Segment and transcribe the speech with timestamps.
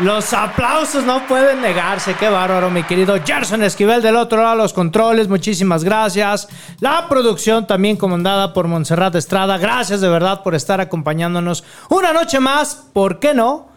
[0.00, 4.72] Los aplausos no pueden negarse, qué bárbaro mi querido Gerson Esquivel del otro lado los
[4.72, 6.46] controles, muchísimas gracias.
[6.78, 12.38] La producción también comandada por Montserrat Estrada, gracias de verdad por estar acompañándonos una noche
[12.38, 13.70] más, ¿por qué no?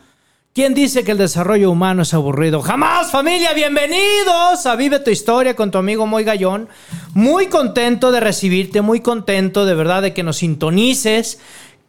[0.53, 2.61] ¿Quién dice que el desarrollo humano es aburrido?
[2.61, 6.67] Jamás, familia, bienvenidos a Vive tu Historia con tu amigo Moy Gallón.
[7.13, 11.39] Muy contento de recibirte, muy contento de verdad de que nos sintonices.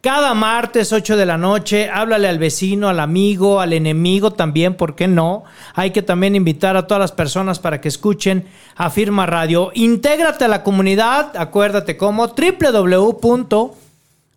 [0.03, 4.95] Cada martes 8 de la noche, háblale al vecino, al amigo, al enemigo también, ¿por
[4.95, 5.45] qué no?
[5.75, 8.45] Hay que también invitar a todas las personas para que escuchen
[8.75, 9.71] Afirma Radio.
[9.75, 13.71] Intégrate a la comunidad, acuérdate como www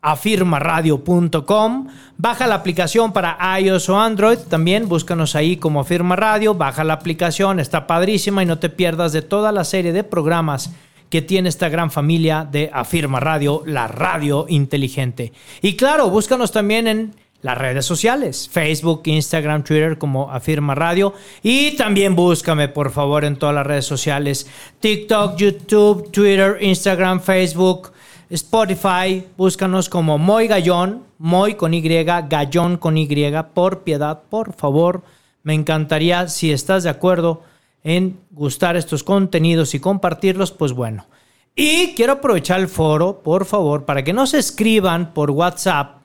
[0.03, 1.89] afirmaradio.com.
[2.17, 4.39] Baja la aplicación para iOS o Android.
[4.48, 6.55] También búscanos ahí como Afirma Radio.
[6.55, 10.70] Baja la aplicación, está padrísima y no te pierdas de toda la serie de programas
[11.10, 15.32] que tiene esta gran familia de Afirma Radio, la radio inteligente.
[15.62, 21.14] Y claro, búscanos también en las redes sociales, Facebook, Instagram, Twitter como Afirma Radio.
[21.42, 24.48] Y también búscame, por favor, en todas las redes sociales,
[24.80, 27.92] TikTok, YouTube, Twitter, Instagram, Facebook.
[28.28, 33.08] Spotify, búscanos como Moy Gallón, Moy con Y, Gallón con Y,
[33.54, 35.04] por piedad, por favor.
[35.44, 37.44] Me encantaría, si estás de acuerdo
[37.87, 41.06] en gustar estos contenidos y compartirlos, pues bueno.
[41.55, 46.01] Y quiero aprovechar el foro, por favor, para que nos escriban por WhatsApp.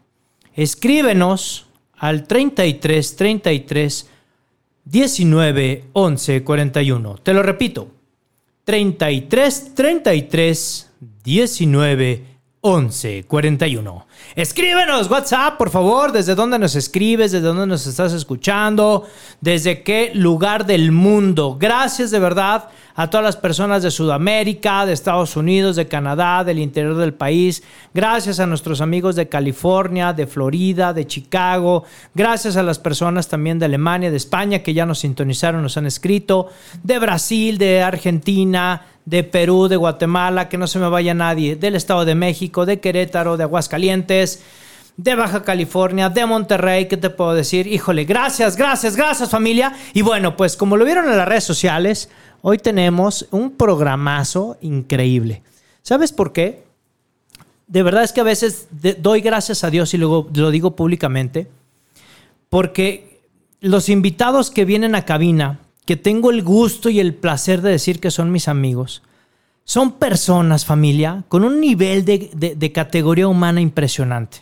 [0.54, 1.66] Escríbenos
[1.98, 4.10] al 33 33
[4.86, 7.16] 19 11 41.
[7.16, 7.88] Te lo repito.
[8.64, 10.92] 33 33
[11.24, 12.31] 19 11
[12.62, 14.06] 41.
[14.36, 19.08] Escríbenos WhatsApp, por favor, desde dónde nos escribes, desde dónde nos estás escuchando,
[19.42, 21.58] desde qué lugar del mundo.
[21.60, 26.60] Gracias de verdad a todas las personas de Sudamérica, de Estados Unidos, de Canadá, del
[26.60, 27.64] interior del país.
[27.96, 31.84] Gracias a nuestros amigos de California, de Florida, de Chicago.
[32.14, 35.88] Gracias a las personas también de Alemania, de España que ya nos sintonizaron, nos han
[35.88, 36.50] escrito,
[36.84, 41.76] de Brasil, de Argentina, de Perú, de Guatemala, que no se me vaya nadie, del
[41.76, 44.42] Estado de México, de Querétaro, de Aguascalientes,
[44.98, 47.68] de Baja California, de Monterrey, ¿qué te puedo decir?
[47.68, 49.74] Híjole, gracias, gracias, gracias familia.
[49.94, 52.10] Y bueno, pues como lo vieron en las redes sociales,
[52.42, 55.42] hoy tenemos un programazo increíble.
[55.82, 56.64] ¿Sabes por qué?
[57.68, 58.68] De verdad es que a veces
[59.00, 61.48] doy gracias a Dios y luego lo digo públicamente,
[62.50, 63.22] porque
[63.62, 68.00] los invitados que vienen a cabina, que tengo el gusto y el placer de decir
[68.00, 69.02] que son mis amigos,
[69.64, 74.40] son personas, familia, con un nivel de, categoría humana impresionante.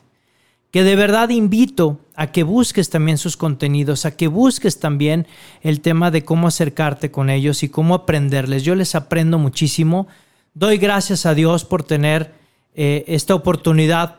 [0.72, 5.28] Que de verdad invito a que busques también sus contenidos, a que busques también
[5.62, 8.64] el tema de cómo acercarte con ellos y cómo aprenderles.
[8.64, 10.08] Yo les aprendo muchísimo.
[10.54, 12.34] Doy gracias a Dios por tener
[12.76, 14.18] eh, esta oportunidad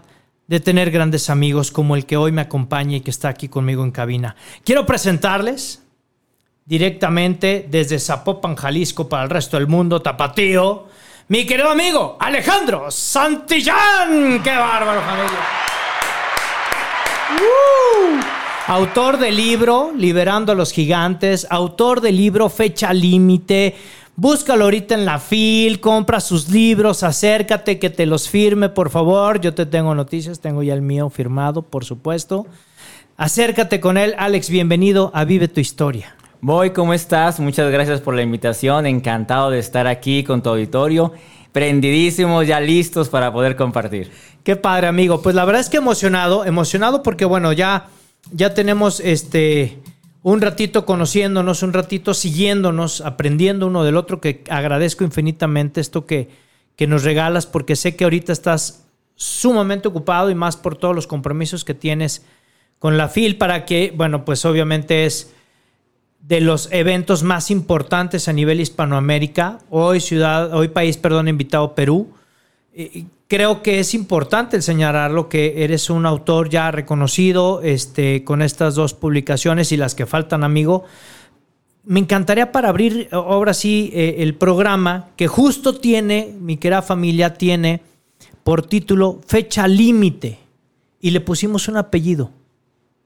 [0.48, 3.84] de tener grandes amigos como el que hoy me acompaña y que está aquí conmigo
[3.84, 4.34] en cabina.
[4.64, 5.84] Quiero presentarles
[6.70, 10.86] directamente desde Zapopan, Jalisco, para el resto del mundo, Tapatío,
[11.26, 14.40] mi querido amigo Alejandro Santillán.
[14.40, 15.40] ¡Qué bárbaro, familia!
[17.40, 18.20] ¡Uh!
[18.68, 23.74] Autor del libro Liberando a los Gigantes, autor del libro Fecha Límite.
[24.14, 29.40] Búscalo ahorita en la FIL, compra sus libros, acércate, que te los firme, por favor.
[29.40, 32.46] Yo te tengo noticias, tengo ya el mío firmado, por supuesto.
[33.16, 36.14] Acércate con él, Alex, bienvenido a Vive tu Historia.
[36.42, 37.38] Boy, ¿cómo estás?
[37.38, 38.86] Muchas gracias por la invitación.
[38.86, 41.12] Encantado de estar aquí con tu auditorio.
[41.52, 44.10] Prendidísimos, ya listos para poder compartir.
[44.42, 45.20] Qué padre, amigo.
[45.20, 47.88] Pues la verdad es que emocionado, emocionado porque bueno, ya,
[48.32, 49.82] ya tenemos este
[50.22, 56.30] un ratito conociéndonos, un ratito siguiéndonos, aprendiendo uno del otro, que agradezco infinitamente esto que,
[56.74, 61.06] que nos regalas, porque sé que ahorita estás sumamente ocupado y más por todos los
[61.06, 62.24] compromisos que tienes
[62.78, 65.34] con la FIL para que, bueno, pues obviamente es
[66.22, 69.58] de los eventos más importantes a nivel Hispanoamérica.
[69.70, 72.08] Hoy ciudad, hoy país, perdón, invitado Perú.
[73.30, 78.92] Creo que es importante señalarlo que eres un autor ya reconocido este, con estas dos
[78.92, 80.82] publicaciones y las que faltan, amigo.
[81.84, 87.34] Me encantaría para abrir ahora sí eh, el programa que justo tiene, mi querida familia
[87.34, 87.82] tiene
[88.42, 90.40] por título Fecha Límite
[91.00, 92.32] y le pusimos un apellido,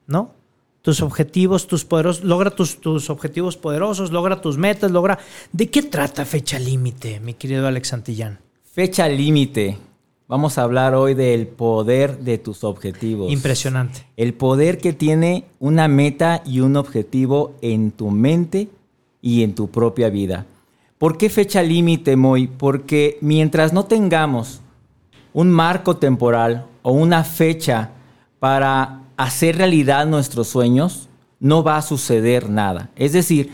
[0.07, 0.33] ¿no?
[0.85, 5.19] Tus objetivos, tus poderosos, logra tus, tus objetivos poderosos, logra tus metas, logra...
[5.51, 8.39] ¿De qué trata fecha límite, mi querido Alex Santillán?
[8.71, 9.79] Fecha límite.
[10.29, 13.33] Vamos a hablar hoy del poder de tus objetivos.
[13.33, 14.07] Impresionante.
[14.19, 18.69] El poder que tiene una meta y un objetivo en tu mente
[19.23, 20.45] y en tu propia vida.
[20.99, 22.47] ¿Por qué fecha límite, Moy?
[22.47, 24.61] Porque mientras no tengamos
[25.33, 27.93] un marco temporal o una fecha
[28.39, 31.09] para hacer realidad nuestros sueños,
[31.41, 32.91] no va a suceder nada.
[32.97, 33.51] Es decir,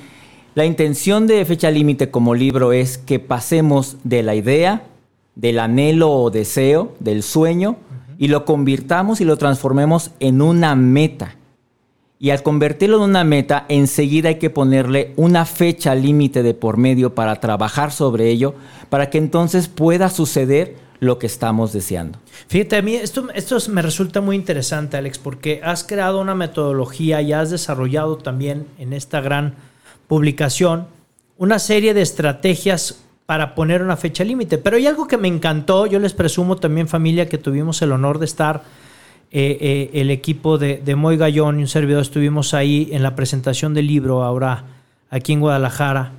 [0.55, 4.85] la intención de fecha límite como libro es que pasemos de la idea
[5.35, 7.77] del anhelo o deseo, del sueño,
[8.19, 11.37] y lo convirtamos y lo transformemos en una meta.
[12.19, 16.77] Y al convertirlo en una meta, enseguida hay que ponerle una fecha límite de por
[16.77, 18.55] medio para trabajar sobre ello,
[18.91, 22.19] para que entonces pueda suceder lo que estamos deseando.
[22.47, 27.23] Fíjate, a mí esto, esto me resulta muy interesante, Alex, porque has creado una metodología
[27.23, 29.55] y has desarrollado también en esta gran
[30.07, 30.87] publicación
[31.39, 34.59] una serie de estrategias para poner una fecha límite.
[34.59, 38.19] Pero hay algo que me encantó, yo les presumo también familia que tuvimos el honor
[38.19, 38.63] de estar,
[39.33, 43.15] eh, eh, el equipo de, de Moy Gallón y un servidor estuvimos ahí en la
[43.15, 44.65] presentación del libro ahora
[45.09, 46.13] aquí en Guadalajara.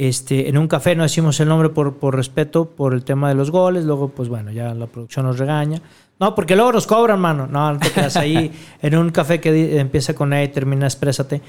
[0.00, 3.34] Este, en un café, no decimos el nombre por, por respeto, por el tema de
[3.34, 5.82] los goles, luego pues bueno, ya la producción nos regaña.
[6.20, 7.48] No, porque luego nos cobran, mano.
[7.48, 11.42] No, no te quedas ahí en un café que empieza con E y termina exprésate.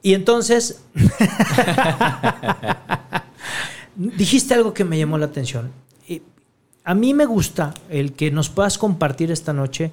[0.00, 0.84] Y entonces,
[3.96, 5.72] dijiste algo que me llamó la atención.
[6.84, 9.90] A mí me gusta el que nos puedas compartir esta noche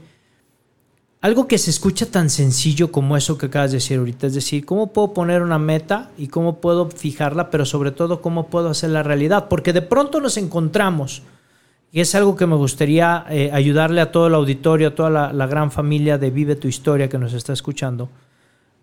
[1.21, 4.27] algo que se escucha tan sencillo como eso que acabas de decir ahorita.
[4.27, 8.47] Es decir, cómo puedo poner una meta y cómo puedo fijarla, pero sobre todo cómo
[8.47, 9.47] puedo hacer la realidad.
[9.49, 11.23] Porque de pronto nos encontramos,
[11.91, 15.47] y es algo que me gustaría eh, ayudarle a todo el auditorio, a toda la
[15.47, 18.09] gran familia de Vive tu Historia que nos está escuchando.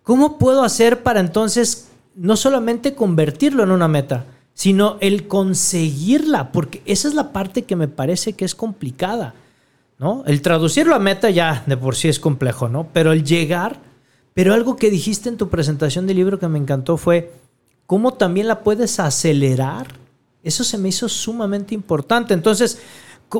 [0.02, 4.24] ¿Cómo puedo hacer para entonces no solamente convertirlo en una meta,
[4.54, 9.34] sino el conseguirla, porque esa es la parte que me parece que es complicada,
[10.02, 10.24] ¿no?
[10.26, 12.88] El traducirlo a meta ya de por sí es complejo, ¿no?
[12.92, 13.78] Pero el llegar,
[14.34, 17.32] pero algo que dijiste en tu presentación del libro que me encantó fue
[17.86, 19.86] cómo también la puedes acelerar.
[20.42, 22.34] Eso se me hizo sumamente importante.
[22.34, 22.82] Entonces,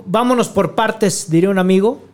[0.06, 2.04] vámonos por partes, diría un amigo,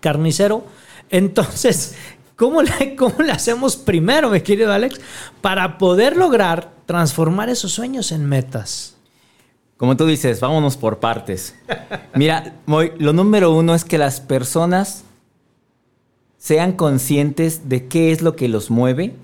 [0.00, 0.64] carnicero.
[1.10, 1.94] Entonces,
[2.36, 5.00] ¿Cómo le, ¿Cómo le hacemos primero, mi querido Alex,
[5.40, 8.95] para poder lograr transformar esos sueños en metas?
[9.76, 11.54] Como tú dices, vámonos por partes.
[12.14, 15.04] Mira, lo número uno es que las personas
[16.38, 19.14] sean conscientes de qué es lo que los mueve,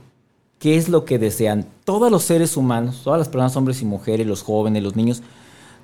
[0.59, 1.67] qué es lo que desean.
[1.85, 5.23] Todos los seres humanos, todas las personas, hombres y mujeres, los jóvenes, los niños,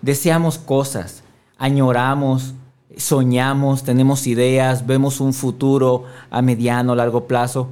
[0.03, 1.23] deseamos cosas,
[1.57, 2.55] añoramos,
[2.97, 7.69] soñamos, tenemos ideas, vemos un futuro a mediano, largo plazo.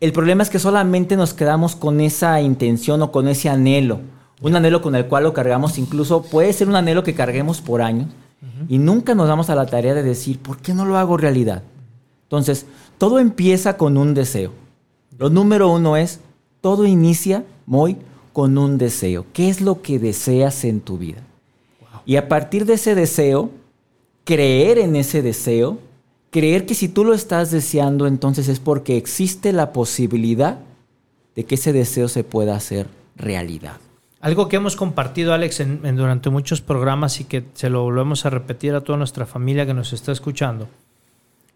[0.00, 4.00] El problema es que solamente nos quedamos con esa intención o con ese anhelo,
[4.40, 7.82] un anhelo con el cual lo cargamos, incluso puede ser un anhelo que carguemos por
[7.82, 8.08] años
[8.68, 11.62] y nunca nos damos a la tarea de decir, ¿por qué no lo hago realidad?
[12.24, 12.66] Entonces,
[12.98, 14.52] todo empieza con un deseo.
[15.18, 16.20] Lo número uno es,
[16.60, 17.96] todo inicia, muy,
[18.32, 19.24] con un deseo.
[19.32, 21.22] ¿Qué es lo que deseas en tu vida?
[22.04, 23.50] Y a partir de ese deseo,
[24.24, 25.78] creer en ese deseo,
[26.30, 30.58] creer que si tú lo estás deseando, entonces es porque existe la posibilidad
[31.34, 33.78] de que ese deseo se pueda hacer realidad.
[34.26, 38.30] Algo que hemos compartido, Alex, en, durante muchos programas y que se lo volvemos a
[38.30, 40.66] repetir a toda nuestra familia que nos está escuchando,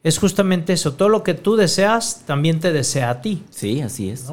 [0.05, 0.93] es justamente eso.
[0.93, 3.43] Todo lo que tú deseas también te desea a ti.
[3.51, 4.31] Sí, así es.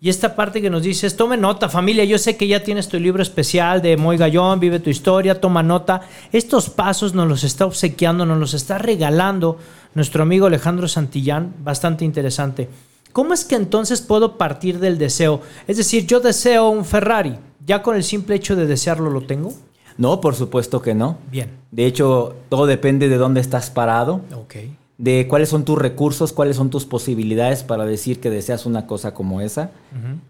[0.00, 2.96] Y esta parte que nos dices, tome nota familia, yo sé que ya tienes tu
[3.00, 6.02] libro especial de Moy Gallón, Vive tu historia, toma nota.
[6.30, 9.58] Estos pasos nos los está obsequiando, nos los está regalando
[9.96, 12.68] nuestro amigo Alejandro Santillán, bastante interesante.
[13.12, 15.40] ¿Cómo es que entonces puedo partir del deseo?
[15.66, 17.36] Es decir, yo deseo un Ferrari,
[17.70, 19.52] ¿ya con el simple hecho de desearlo lo tengo?
[19.96, 21.18] No, por supuesto que no.
[21.30, 21.50] Bien.
[21.70, 24.22] De hecho, todo depende de dónde estás parado.
[24.34, 24.56] Ok
[25.00, 29.14] de cuáles son tus recursos, cuáles son tus posibilidades para decir que deseas una cosa
[29.14, 29.70] como esa.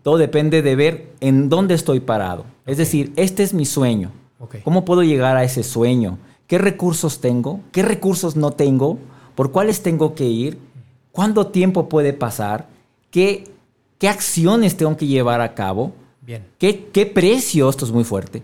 [0.05, 2.45] Todo depende de ver en dónde estoy parado.
[2.67, 4.13] Es decir, este es mi sueño.
[4.63, 6.19] ¿Cómo puedo llegar a ese sueño?
[6.47, 7.59] ¿Qué recursos tengo?
[7.73, 8.99] ¿Qué recursos no tengo?
[9.35, 10.57] ¿Por cuáles tengo que ir?
[11.11, 12.69] ¿Cuánto tiempo puede pasar?
[13.11, 13.51] ¿Qué,
[13.99, 15.95] qué acciones tengo que llevar a cabo?
[16.21, 16.47] Bien.
[16.59, 17.69] ¿Qué, ¿Qué precio?
[17.69, 18.43] Esto es muy fuerte.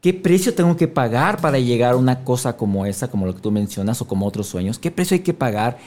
[0.00, 3.42] ¿Qué precio tengo que pagar para llegar a una cosa como esa, como lo que
[3.42, 4.78] tú mencionas, o como otros sueños?
[4.78, 5.78] ¿Qué precio hay que pagar?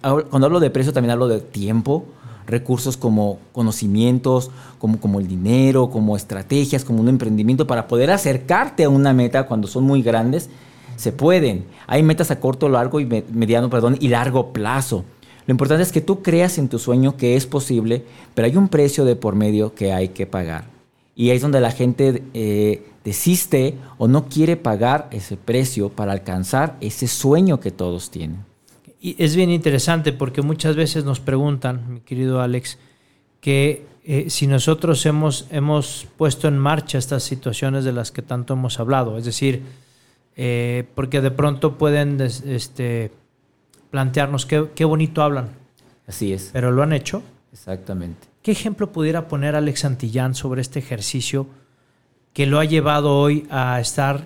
[0.00, 2.04] cuando hablo de precio también hablo de tiempo,
[2.46, 8.84] recursos como conocimientos, como, como el dinero, como estrategias, como un emprendimiento para poder acercarte
[8.84, 10.48] a una meta cuando son muy grandes.
[10.94, 11.66] Se pueden.
[11.88, 15.04] Hay metas a corto, largo y mediano, perdón, y largo plazo.
[15.48, 18.68] Lo importante es que tú creas en tu sueño que es posible, pero hay un
[18.68, 20.66] precio de por medio que hay que pagar.
[21.16, 26.12] Y ahí es donde la gente eh, desiste o no quiere pagar ese precio para
[26.12, 28.44] alcanzar ese sueño que todos tienen.
[29.00, 32.76] Y es bien interesante porque muchas veces nos preguntan, mi querido Alex,
[33.40, 38.52] que eh, si nosotros hemos, hemos puesto en marcha estas situaciones de las que tanto
[38.52, 39.62] hemos hablado, es decir,
[40.36, 43.12] eh, porque de pronto pueden este,
[43.90, 45.50] plantearnos qué, qué bonito hablan.
[46.06, 46.50] Así es.
[46.52, 47.22] Pero lo han hecho.
[47.52, 48.28] Exactamente.
[48.42, 51.46] ¿Qué ejemplo pudiera poner Alex Santillán sobre este ejercicio
[52.32, 54.24] que lo ha llevado hoy a estar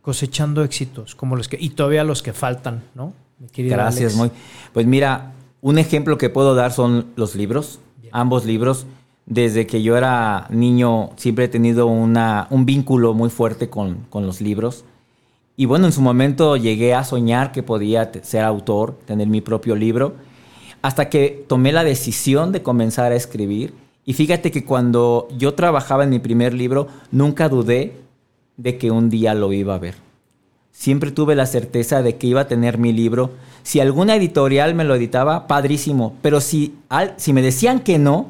[0.00, 3.12] cosechando éxitos como los que y todavía los que faltan, ¿no?
[3.54, 4.30] Gracias, muy.
[4.72, 7.80] Pues mira, un ejemplo que puedo dar son los libros,
[8.12, 8.86] ambos libros.
[9.26, 14.24] Desde que yo era niño siempre he tenido una, un vínculo muy fuerte con, con
[14.24, 14.84] los libros.
[15.56, 19.74] Y bueno, en su momento llegué a soñar que podía ser autor, tener mi propio
[19.74, 20.14] libro,
[20.82, 23.74] hasta que tomé la decisión de comenzar a escribir.
[24.04, 27.96] Y fíjate que cuando yo trabajaba en mi primer libro, nunca dudé
[28.56, 29.94] de que un día lo iba a ver.
[30.72, 33.30] Siempre tuve la certeza de que iba a tener mi libro.
[33.62, 36.14] Si alguna editorial me lo editaba, padrísimo.
[36.20, 36.74] Pero si,
[37.16, 38.26] si me decían que no,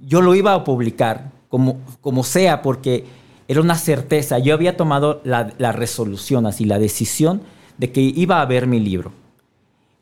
[0.00, 3.04] yo lo iba a publicar, como, como sea, porque
[3.48, 4.38] era una certeza.
[4.38, 7.40] Yo había tomado la, la, resolución, así, la decisión
[7.78, 9.12] de que iba a ver mi libro.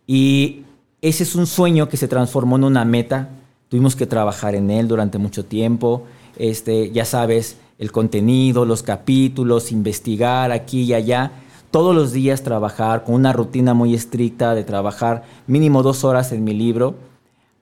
[0.06, 0.64] Y
[1.00, 3.30] ese es un sueño que se transformó en una meta.
[3.68, 6.04] Tuvimos que trabajar en él durante mucho tiempo.
[6.36, 11.30] Este, ya sabes, el contenido, los capítulos, investigar aquí y allá.
[11.70, 16.42] Todos los días trabajar con una rutina muy estricta de trabajar mínimo dos horas en
[16.42, 16.94] mi libro,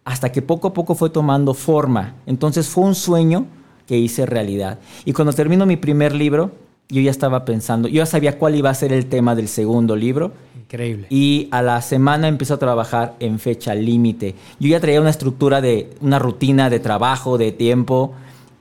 [0.05, 2.15] hasta que poco a poco fue tomando forma.
[2.27, 3.47] Entonces fue un sueño
[3.87, 4.79] que hice realidad.
[5.05, 6.53] Y cuando termino mi primer libro,
[6.89, 9.97] yo ya estaba pensando, yo ya sabía cuál iba a ser el tema del segundo
[9.97, 10.33] libro.
[10.59, 11.07] Increíble.
[11.11, 14.35] Y a la semana empiezo a trabajar en fecha límite.
[14.59, 18.13] Yo ya traía una estructura de una rutina de trabajo, de tiempo,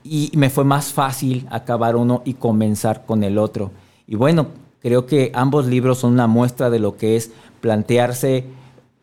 [0.03, 3.71] y me fue más fácil acabar uno y comenzar con el otro.
[4.07, 4.47] Y bueno,
[4.81, 8.45] creo que ambos libros son una muestra de lo que es plantearse,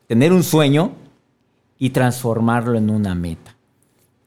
[0.07, 0.93] tener un sueño
[1.79, 3.57] y transformarlo en una meta.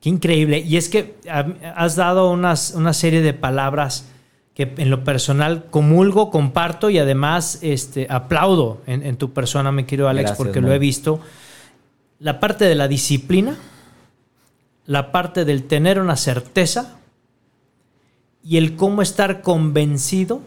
[0.04, 0.60] Qué increíble.
[0.60, 4.10] Y es que has dado unas, una serie de palabras
[4.54, 10.10] que en lo personal comulgo, comparto y además este, aplaudo en, tu persona, me quiero
[10.10, 11.22] Alex, porque lo he visto.
[12.20, 13.56] La parte de la disciplina,
[14.88, 16.98] la parte del tener una certeza
[18.44, 20.42] y el cómo estar convencido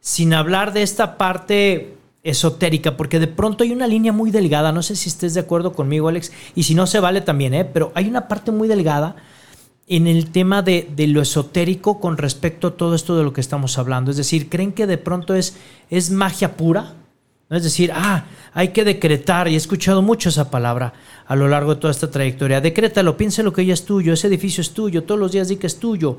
[0.00, 4.82] sin hablar de esta parte esotérica, porque de pronto hay una línea muy delgada, no
[4.82, 7.64] sé si estés de acuerdo conmigo, Alex, y si no se vale también, ¿eh?
[7.64, 9.16] pero hay una parte muy delgada
[9.86, 13.78] en el tema de, lo esotérico con respecto a todo esto de lo que estamos
[13.78, 14.10] hablando.
[14.10, 15.56] Es decir, ¿creen que de pronto es,
[15.88, 16.94] es magia pura?
[17.48, 17.56] ¿No?
[17.56, 20.92] Es decir, ah, hay que decretar, y he escuchado mucho esa palabra
[21.26, 22.60] a lo largo de toda esta trayectoria.
[22.60, 25.56] Decrétalo, piensa lo que ya es tuyo, ese edificio es tuyo, todos los días di
[25.56, 26.18] que es tuyo.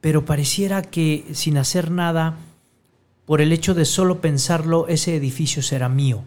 [0.00, 2.36] Pero pareciera que sin hacer nada
[3.26, 6.24] por el hecho de solo pensarlo, ese edificio será mío.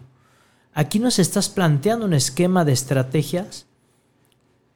[0.72, 3.66] Aquí nos estás planteando un esquema de estrategias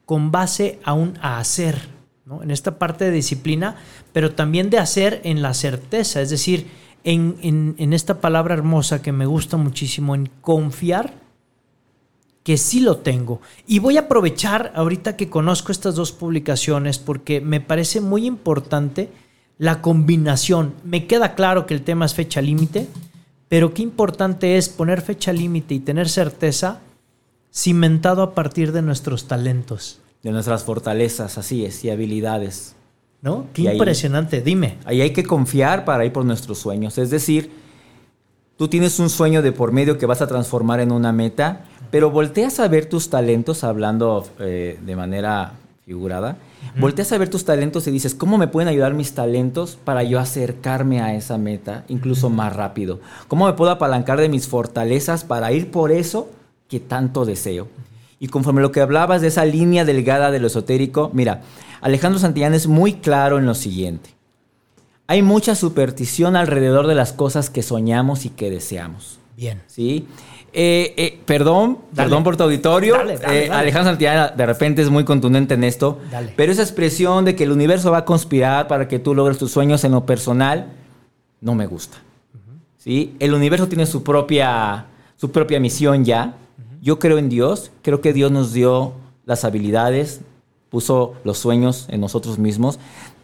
[0.04, 1.88] con base a un hacer,
[2.24, 2.42] ¿no?
[2.42, 3.76] en esta parte de disciplina,
[4.12, 6.68] pero también de hacer en la certeza, es decir,
[7.04, 11.14] en, en esta palabra hermosa que me gusta muchísimo, en confiar
[12.48, 13.42] que sí lo tengo.
[13.66, 19.10] Y voy a aprovechar ahorita que conozco estas dos publicaciones porque me parece muy importante
[19.58, 20.74] la combinación.
[20.84, 22.88] Me queda claro que el tema es fecha límite,
[23.48, 26.80] pero qué importante es poner fecha límite y tener certeza
[27.52, 30.00] cimentado a partir de nuestros talentos.
[30.22, 32.74] De nuestras fortalezas, así es, y habilidades.
[33.20, 33.46] ¿No?
[33.52, 34.78] Qué impresionante, dime.
[34.84, 36.98] Ahí hay que confiar para ir por nuestros sueños.
[36.98, 37.50] Es decir,
[38.56, 42.12] tú tienes un sueño de por medio que vas a transformar en una meta, pero
[42.12, 45.54] volteas a ver tus talentos hablando eh, de manera
[45.88, 46.36] figurada
[46.78, 50.20] Volteas a ver tus talentos y dices, ¿cómo me pueden ayudar mis talentos para yo
[50.20, 53.00] acercarme a esa meta incluso más rápido?
[53.26, 56.28] ¿Cómo me puedo apalancar de mis fortalezas para ir por eso
[56.68, 57.68] que tanto deseo?
[58.20, 61.40] Y conforme lo que hablabas de esa línea delgada de lo esotérico, mira,
[61.80, 64.10] Alejandro Santillán es muy claro en lo siguiente.
[65.06, 69.18] Hay mucha superstición alrededor de las cosas que soñamos y que deseamos.
[69.36, 69.62] Bien.
[69.66, 70.06] ¿Sí?
[70.60, 72.96] Eh, eh, perdón, perdón por tu auditorio.
[73.30, 76.00] Eh, Alejandro Santillana de repente es muy contundente en esto.
[76.34, 79.52] Pero esa expresión de que el universo va a conspirar para que tú logres tus
[79.52, 80.72] sueños en lo personal,
[81.40, 81.98] no me gusta.
[82.76, 83.14] ¿Sí?
[83.20, 86.34] El universo tiene su propia, su propia misión ya.
[86.82, 87.70] Yo creo en Dios.
[87.82, 88.94] Creo que Dios nos dio
[89.26, 90.22] las habilidades,
[90.70, 92.80] puso los sueños en nosotros mismos.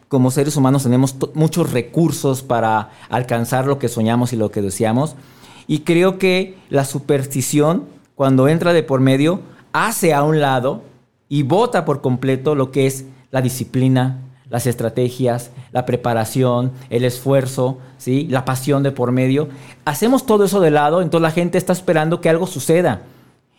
[0.07, 5.17] Como seres humanos tenemos muchos recursos para alcanzar lo que soñamos y lo que deseamos.
[5.66, 9.40] Y creo que la superstición cuando entra de por medio,
[9.73, 10.83] hace a un lado
[11.28, 14.18] y vota por completo lo que es la disciplina,
[14.49, 18.28] las estrategias, la preparación, el esfuerzo, ¿sí?
[18.30, 19.49] la pasión de por medio.
[19.85, 23.02] Hacemos todo eso de lado, entonces la gente está esperando que algo suceda.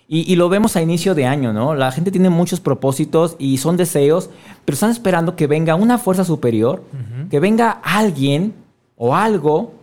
[0.07, 1.73] Y, lo vemos a inicio de año, ¿no?
[1.73, 4.29] La gente tiene muchos propósitos y son deseos,
[4.63, 6.83] pero están esperando que venga una fuerza superior,
[7.31, 8.53] que venga alguien
[8.97, 9.73] o algo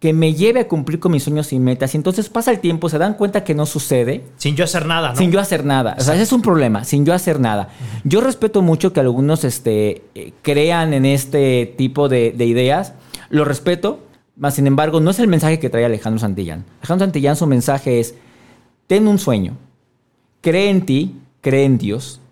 [0.00, 1.94] que me lleve a cumplir con mis sueños y metas.
[1.94, 4.24] Y entonces pasa el tiempo, se dan cuenta que no sucede.
[4.38, 5.16] Sin yo hacer nada, ¿no?
[5.16, 5.94] Sin yo hacer nada.
[5.98, 7.68] O sea, ese es un problema, sin yo hacer nada.
[8.02, 12.94] Yo respeto mucho que algunos este, eh, crean en este tipo de, de ideas.
[13.28, 14.00] Lo respeto,
[14.36, 16.64] mas sin embargo, no es el mensaje que trae Alejandro Santillán.
[16.78, 18.14] Alejandro Santillán, su mensaje es,
[18.86, 19.58] ten un sueño,
[20.40, 22.22] cree en ti, cree en Dios,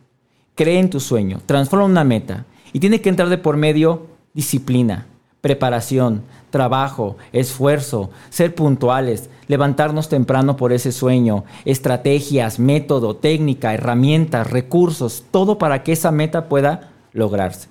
[0.54, 2.46] cree en tu sueño, transforma una meta.
[2.72, 5.06] Y tiene que entrar de por medio disciplina,
[5.42, 15.24] preparación, trabajo, esfuerzo, ser puntuales, levantarnos temprano por ese sueño, estrategias, método, técnica, herramientas, recursos,
[15.30, 17.68] todo para que esa meta pueda lograrse.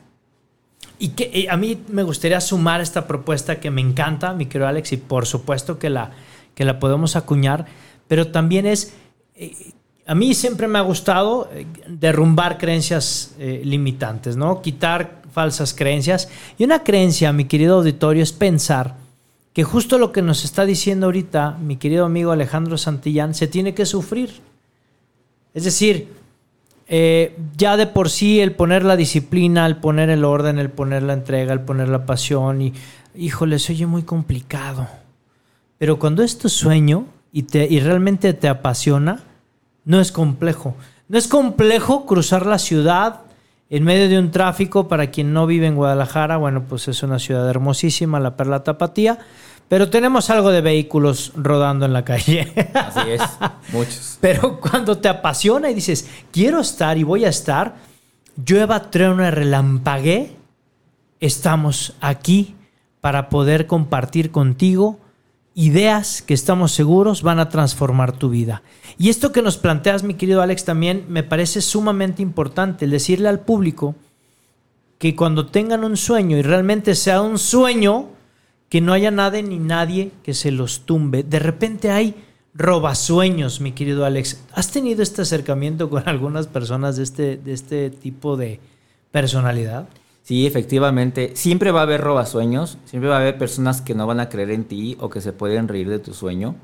[0.99, 4.67] Y que eh, a mí me gustaría sumar esta propuesta que me encanta, mi querido
[4.67, 6.11] Alex, y por supuesto que la,
[6.55, 7.65] que la podemos acuñar,
[8.07, 8.93] pero también es,
[9.35, 9.73] eh,
[10.07, 14.61] a mí siempre me ha gustado eh, derrumbar creencias limitantes, ¿no?
[14.61, 16.29] Quitar falsas creencias.
[16.57, 18.95] Y una creencia, mi querido auditorio, es pensar
[19.53, 23.75] que justo lo que nos está diciendo ahorita mi querido amigo Alejandro Santillán se tiene
[23.75, 24.31] que sufrir.
[25.53, 26.11] Es decir,
[26.87, 31.03] eh, ya de por sí el poner la disciplina, el poner el orden, el poner
[31.03, 32.73] la entrega, el poner la pasión, y
[33.15, 34.87] híjole, se oye muy complicado.
[35.77, 39.21] Pero cuando es tu sueño y, te, y realmente te apasiona,
[39.85, 40.75] no es complejo.
[41.07, 43.26] No es complejo cruzar la ciudad,
[43.69, 47.19] en medio de un tráfico, para quien no vive en Guadalajara, bueno, pues es una
[47.19, 49.19] ciudad hermosísima, la Perla Tapatía,
[49.67, 52.53] pero tenemos algo de vehículos rodando en la calle.
[52.73, 53.21] Así es,
[53.73, 54.17] muchos.
[54.21, 57.75] Pero cuando te apasiona y dices, quiero estar y voy a estar,
[58.45, 60.37] llueva, trueno, relampagué,
[61.19, 62.55] estamos aquí
[63.01, 64.99] para poder compartir contigo
[65.57, 68.61] ideas que estamos seguros van a transformar tu vida.
[68.99, 73.27] Y esto que nos planteas, mi querido Alex, también me parece sumamente importante, el decirle
[73.27, 73.95] al público
[74.99, 78.09] que cuando tengan un sueño y realmente sea un sueño,
[78.69, 81.23] que no haya nada ni nadie que se los tumbe.
[81.23, 82.13] De repente hay
[82.53, 84.43] robasueños, mi querido Alex.
[84.53, 88.59] ¿Has tenido este acercamiento con algunas personas de este, de este tipo de
[89.09, 89.89] personalidad?
[90.27, 91.37] Sí, efectivamente.
[91.37, 94.51] Siempre va a haber robasueños, siempre va a haber personas que no van a creer
[94.51, 96.55] en ti o que se pueden reír de tu sueño.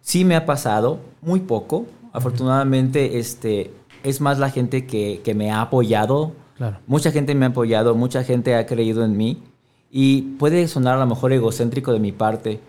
[0.00, 1.86] Sí me ha pasado, muy poco.
[2.12, 3.72] Afortunadamente, este,
[4.04, 6.34] es más la gente que, me ha apoyado.
[6.56, 6.78] Claro.
[6.86, 9.42] Mucha gente me ha apoyado, mucha gente ha creído en mí.
[9.90, 12.60] Y puede sonar a lo mejor egocéntrico de mi parte,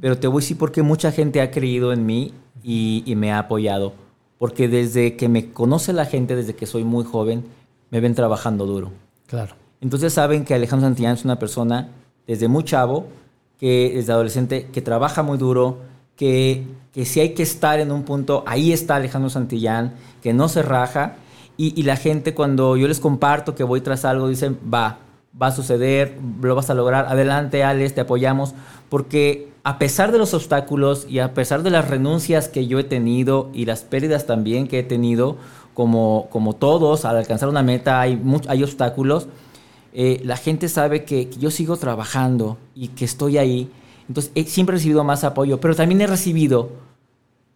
[0.00, 3.32] pero te voy a decir porque mucha gente ha creído en mí y, y me
[3.32, 3.92] ha apoyado.
[4.38, 7.44] Porque desde que me conoce la gente, desde que soy muy joven,
[7.90, 8.90] me ven trabajando duro.
[9.26, 9.56] Claro.
[9.84, 11.90] Entonces saben que Alejandro Santillán es una persona
[12.26, 13.06] desde muy chavo,
[13.60, 15.80] que desde adolescente, que trabaja muy duro,
[16.16, 19.92] que, que si hay que estar en un punto, ahí está Alejandro Santillán,
[20.22, 21.16] que no se raja.
[21.58, 25.00] Y, la gente cuando yo les comparto que voy tras algo, dicen, va,
[25.40, 28.54] va a suceder, lo vas a lograr, adelante Alex, te apoyamos,
[28.88, 32.84] porque a pesar de los obstáculos y a pesar de las renuncias que yo he
[32.84, 35.36] tenido y las pérdidas también que he tenido,
[35.74, 39.28] como, como todos, al alcanzar una meta hay, hay obstáculos,
[39.96, 43.70] eh, la gente sabe que, yo sigo trabajando y que estoy ahí.
[44.08, 46.70] Entonces, siempre he recibido más apoyo, pero también he recibido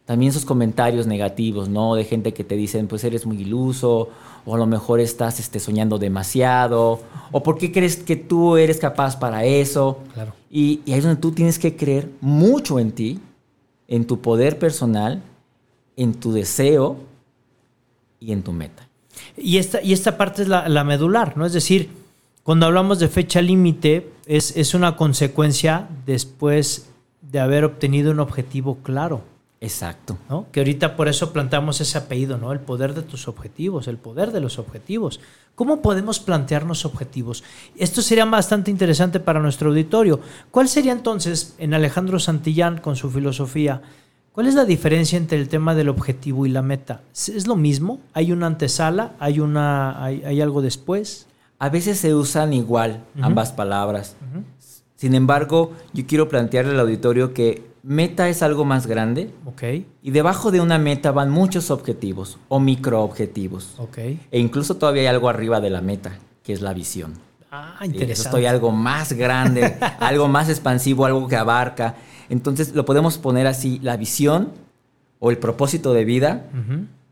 [0.04, 1.96] también esos comentarios negativos, ¿no?
[1.96, 4.08] De gente que te dicen, pues eres muy iluso,
[4.46, 7.00] o a lo mejor estás este, soñando demasiado,
[7.32, 9.98] o por qué crees que tú eres capaz para eso.
[10.14, 10.32] Claro.
[10.50, 13.20] Y, ahí es donde tú tienes que creer mucho en ti,
[13.88, 15.22] en tu poder personal,
[15.96, 16.96] en tu deseo
[18.20, 18.88] y en tu meta.
[19.36, 21.44] Y esta, y esta parte es la, la medular, ¿no?
[21.44, 21.90] Es decir,
[22.48, 26.88] cuando hablamos de fecha límite, es, es, una consecuencia después
[27.20, 29.20] de haber obtenido un objetivo claro.
[29.60, 30.16] Exacto.
[30.30, 30.46] ¿no?
[30.50, 32.50] Que ahorita por eso plantamos ese apellido, ¿no?
[32.50, 35.20] El poder de tus objetivos, el poder de los objetivos.
[35.54, 37.44] ¿Cómo podemos plantearnos objetivos?
[37.76, 40.18] Esto sería bastante interesante para nuestro auditorio.
[40.50, 43.82] ¿Cuál sería entonces, en Alejandro Santillán, con su filosofía,
[44.32, 47.02] cuál es la diferencia entre el tema del objetivo y la meta?
[47.12, 48.00] ¿Es lo mismo?
[48.14, 49.16] ¿Hay una antesala?
[49.18, 51.27] ¿Hay, una, hay, hay algo después?
[51.58, 54.16] A veces se usan igual ambas palabras.
[54.96, 59.32] Sin embargo, yo quiero plantearle al auditorio que meta es algo más grande.
[60.02, 63.74] Y debajo de una meta van muchos objetivos o microobjetivos.
[63.78, 63.98] Ok.
[63.98, 67.14] E incluso todavía hay algo arriba de la meta, que es la visión.
[67.50, 68.28] Ah, interesante.
[68.28, 71.96] Estoy algo más grande, algo más expansivo, algo que abarca.
[72.28, 74.52] Entonces lo podemos poner así, la visión
[75.18, 76.44] o el propósito de vida,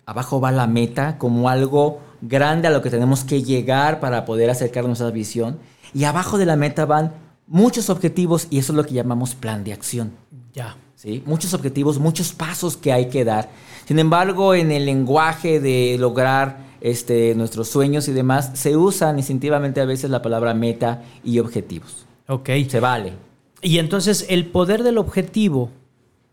[0.04, 4.50] abajo va la meta como algo grande a lo que tenemos que llegar para poder
[4.50, 5.58] acercarnos a esa visión.
[5.94, 7.12] Y abajo de la meta van
[7.46, 10.12] muchos objetivos y eso es lo que llamamos plan de acción.
[10.52, 10.76] Ya.
[10.94, 11.22] ¿Sí?
[11.26, 13.50] Muchos objetivos, muchos pasos que hay que dar.
[13.86, 19.80] Sin embargo, en el lenguaje de lograr este, nuestros sueños y demás, se usan instintivamente
[19.80, 22.06] a veces la palabra meta y objetivos.
[22.28, 22.50] Ok.
[22.68, 23.12] Se vale.
[23.62, 25.70] Y entonces el poder del objetivo,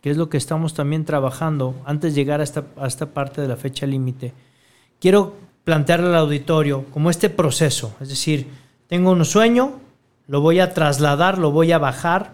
[0.01, 3.41] que es lo que estamos también trabajando antes de llegar a esta, a esta parte
[3.41, 4.33] de la fecha límite,
[4.99, 7.95] quiero plantearle al auditorio como este proceso.
[8.01, 8.47] Es decir,
[8.87, 9.79] tengo un sueño,
[10.27, 12.31] lo voy a trasladar, lo voy a bajar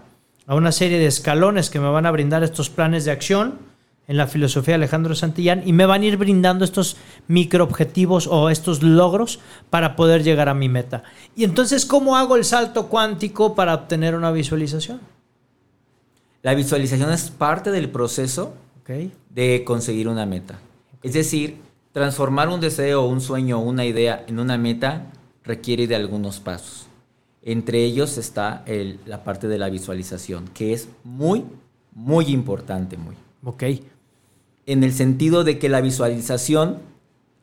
[0.47, 3.59] a una serie de escalones que me van a brindar estos planes de acción
[4.07, 8.49] en la filosofía de Alejandro Santillán y me van a ir brindando estos microobjetivos o
[8.49, 9.39] estos logros
[9.69, 11.03] para poder llegar a mi meta.
[11.35, 14.99] Y entonces, ¿cómo hago el salto cuántico para obtener una visualización?
[16.41, 19.11] La visualización es parte del proceso Okay.
[19.29, 20.57] de conseguir una meta.
[21.03, 21.57] Es decir,
[21.91, 25.07] transformar un deseo, un sueño, una idea en una meta
[25.43, 26.87] requiere de algunos pasos.
[27.41, 31.45] Entre ellos está el- la parte de la visualización, que es muy,
[31.93, 33.15] muy importante, muy.
[33.43, 33.63] Ok.
[34.65, 36.77] En el sentido de que la visualización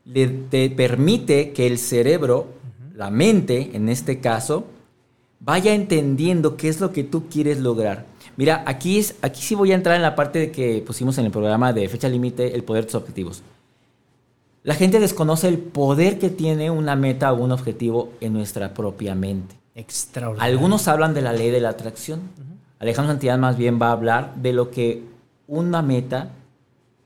[0.04, 2.46] le te permite que el cerebro,
[2.94, 4.66] la mente en este caso,
[5.40, 8.06] vaya entendiendo qué es lo que tú quieres lograr.
[8.36, 11.24] Mira, aquí, es, aquí sí voy a entrar en la parte de que pusimos en
[11.24, 13.42] el programa de fecha límite, el poder de tus objetivos.
[14.66, 19.14] La gente desconoce el poder que tiene una meta o un objetivo en nuestra propia
[19.14, 19.54] mente.
[19.76, 20.52] Extraordinario.
[20.52, 22.18] Algunos hablan de la ley de la atracción.
[22.80, 25.04] Alejandro Santillán más bien va a hablar de lo que
[25.46, 26.30] una meta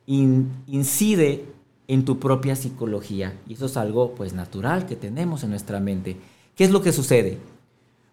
[0.06, 1.44] in- incide
[1.86, 3.34] en tu propia psicología.
[3.46, 6.16] Y eso es algo pues natural que tenemos en nuestra mente.
[6.56, 7.36] ¿Qué es lo que sucede?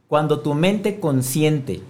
[0.10, 1.82] Cuando tu mente consciente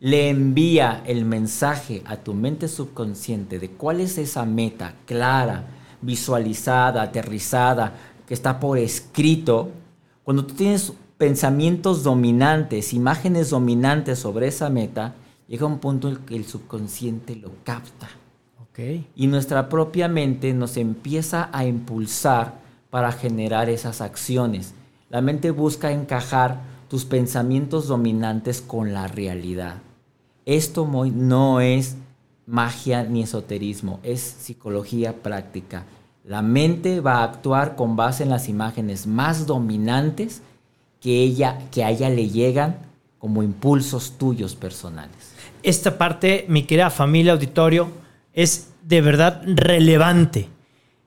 [0.00, 5.66] le envía el mensaje a tu mente subconsciente de cuál es esa meta clara,
[6.00, 7.94] visualizada, aterrizada,
[8.26, 9.70] que está por escrito,
[10.24, 15.14] cuando tú tienes pensamientos dominantes, imágenes dominantes sobre esa meta,
[15.48, 18.08] llega un punto en que el subconsciente lo capta.
[18.60, 18.78] Ok.
[19.16, 24.74] Y nuestra propia mente nos empieza a impulsar para generar esas acciones.
[25.10, 29.76] La mente busca encajar tus pensamientos dominantes con la realidad.
[30.44, 31.96] Esto no es
[32.48, 35.84] magia ni esoterismo, es psicología práctica.
[36.24, 40.40] La mente va a actuar con base en las imágenes más dominantes
[41.00, 42.78] que, ella, que a ella le llegan
[43.18, 45.34] como impulsos tuyos personales.
[45.62, 47.88] Esta parte, mi querida familia auditorio,
[48.32, 50.48] es de verdad relevante.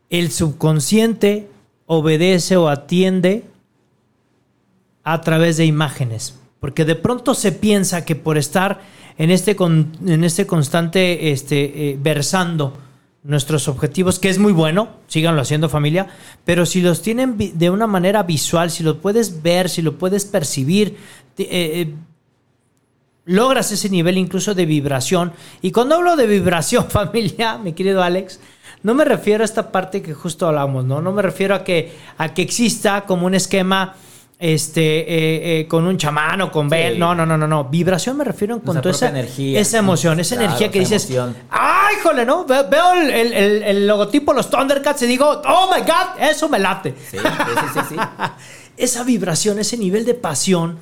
[0.09, 1.49] El subconsciente
[1.87, 3.45] obedece o atiende
[5.03, 6.37] a través de imágenes.
[6.59, 8.81] Porque de pronto se piensa que por estar
[9.17, 12.77] en este, con- en este constante este, eh, versando
[13.23, 16.07] nuestros objetivos, que es muy bueno, síganlo haciendo familia,
[16.43, 20.25] pero si los tienen de una manera visual, si lo puedes ver, si lo puedes
[20.25, 20.97] percibir,
[21.37, 21.93] eh, eh,
[23.25, 25.33] logras ese nivel incluso de vibración.
[25.61, 28.39] Y cuando hablo de vibración, familia, mi querido Alex,
[28.83, 31.01] no me refiero a esta parte que justo hablamos, ¿no?
[31.01, 33.93] No me refiero a que, a que exista como un esquema
[34.43, 36.93] este, eh, eh, con un chamán o con Bel.
[36.93, 36.99] Sí.
[36.99, 37.65] No, no, no, no, no.
[37.65, 39.59] Vibración me refiero en cuanto a esa, energía.
[39.59, 41.35] esa emoción, esa Claro, energía que dices, emoción.
[41.51, 42.43] ¡ay, jole, no!
[42.45, 46.19] Ve- Veo el, el- el- el logotipo, los Thundercats y digo, ¡oh, my God!
[46.27, 46.95] Eso me late.
[47.11, 47.95] Sí, sí, sí, sí, sí.
[48.77, 50.79] esa vibración, ese nivel de pasión,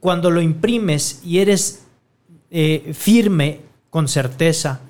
[0.00, 1.82] cuando lo imprimes y eres
[2.50, 4.80] eh, firme, con certeza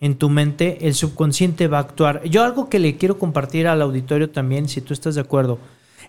[0.00, 2.22] en tu mente, el subconsciente va a actuar.
[2.24, 5.58] Yo algo que le quiero compartir al auditorio también, si tú estás de acuerdo,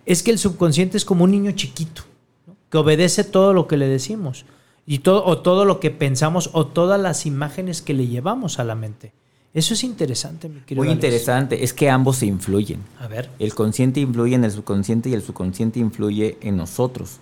[0.06, 2.04] es que el subconsciente es como un niño chiquito,
[2.48, 2.56] ¿no?
[2.70, 4.46] que obedece todo lo que le decimos,
[4.86, 8.64] y todo, o todo lo que pensamos, o todas las imágenes que le llevamos a
[8.64, 9.14] la mente.
[9.54, 10.98] Eso es interesante, mi querido Muy Alex.
[11.06, 12.82] interesante, es que ambos se influyen.
[13.00, 13.30] A ver.
[13.40, 17.20] El consciente influye en el subconsciente y el subconsciente influye en nosotros.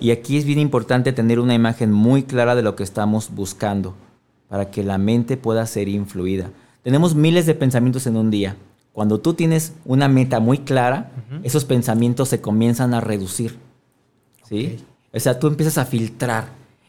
[0.00, 3.94] Y aquí es bien importante tener una imagen muy clara de lo que estamos buscando
[4.48, 6.50] para que la mente pueda ser influida.
[6.82, 8.56] Tenemos miles de pensamientos en un día.
[8.94, 11.10] Cuando tú tienes una meta muy clara,
[11.42, 13.58] esos pensamientos se comienzan a reducir.
[14.48, 14.78] ¿Sí?
[15.12, 16.46] O sea, tú empiezas a filtrar.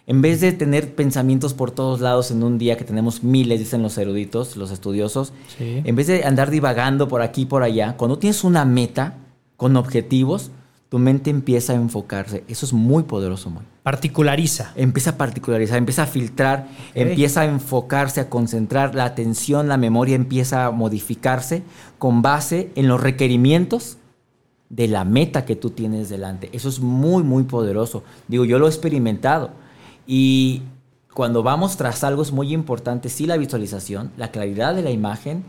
[0.08, 3.82] En vez de tener pensamientos por todos lados en un día, que tenemos miles, dicen
[3.82, 5.82] los eruditos, los estudiosos, Sí.
[5.84, 9.16] en vez de andar divagando por aquí y por allá, cuando tienes una meta
[9.58, 10.52] con objetivos,
[10.90, 12.44] tu mente empieza a enfocarse.
[12.48, 13.64] Eso es muy poderoso, muy.
[13.82, 14.72] Particulariza.
[14.76, 20.16] Empieza a particularizar, empieza a filtrar, empieza a enfocarse, a concentrar, la atención, la memoria
[20.16, 21.64] empieza a modificarse
[22.06, 23.98] con base en los requerimientos
[24.70, 26.52] de la meta que tú tienes delante.
[26.54, 28.04] Eso es muy, muy poderoso.
[28.28, 29.50] Digo, yo lo he experimentado.
[30.06, 30.62] Y
[31.16, 35.46] cuando vamos tras algo es muy importante, sí, la visualización, la claridad de la imagen,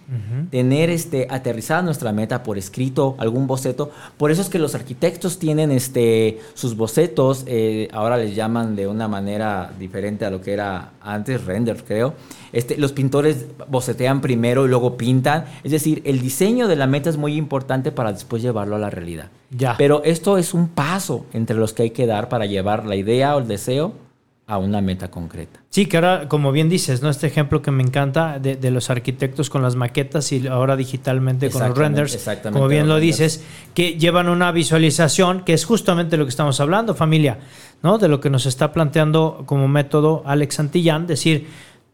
[0.48, 3.90] tener este, aterrizada nuestra meta por escrito, algún boceto.
[4.16, 8.86] Por eso es que los arquitectos tienen este, sus bocetos, eh, ahora les llaman de
[8.86, 12.14] una manera diferente a lo que era antes, render, creo.
[12.52, 15.46] Este, los pintores bocetean primero y luego pintan.
[15.64, 18.90] Es decir, el diseño de la meta es muy importante para después llevarlo a la
[18.90, 19.30] realidad.
[19.50, 19.74] Ya.
[19.76, 23.34] Pero esto es un paso entre los que hay que dar para llevar la idea
[23.34, 24.05] o el deseo
[24.48, 25.60] a una meta concreta.
[25.70, 27.10] Sí, que ahora, como bien dices, ¿no?
[27.10, 31.50] Este ejemplo que me encanta de, de los arquitectos con las maquetas y ahora digitalmente
[31.50, 36.16] con los renders, exactamente, como bien lo dices, que llevan una visualización, que es justamente
[36.16, 37.38] lo que estamos hablando, familia,
[37.82, 37.98] ¿no?
[37.98, 41.48] De lo que nos está planteando como método Alex Santillán, decir,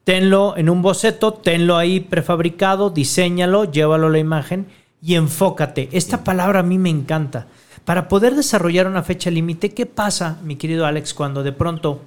[0.05, 4.67] tenlo en un boceto, tenlo ahí prefabricado, diséñalo, llévalo a la imagen
[5.01, 5.88] y enfócate.
[5.93, 7.47] Esta palabra a mí me encanta.
[7.87, 12.01] Para poder desarrollar una fecha límite, ¿qué pasa, mi querido Alex, cuando de pronto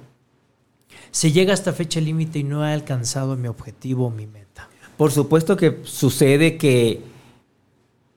[1.16, 4.68] se llega a esta fecha límite y no he alcanzado mi objetivo o mi meta?
[4.98, 7.00] Por supuesto que sucede que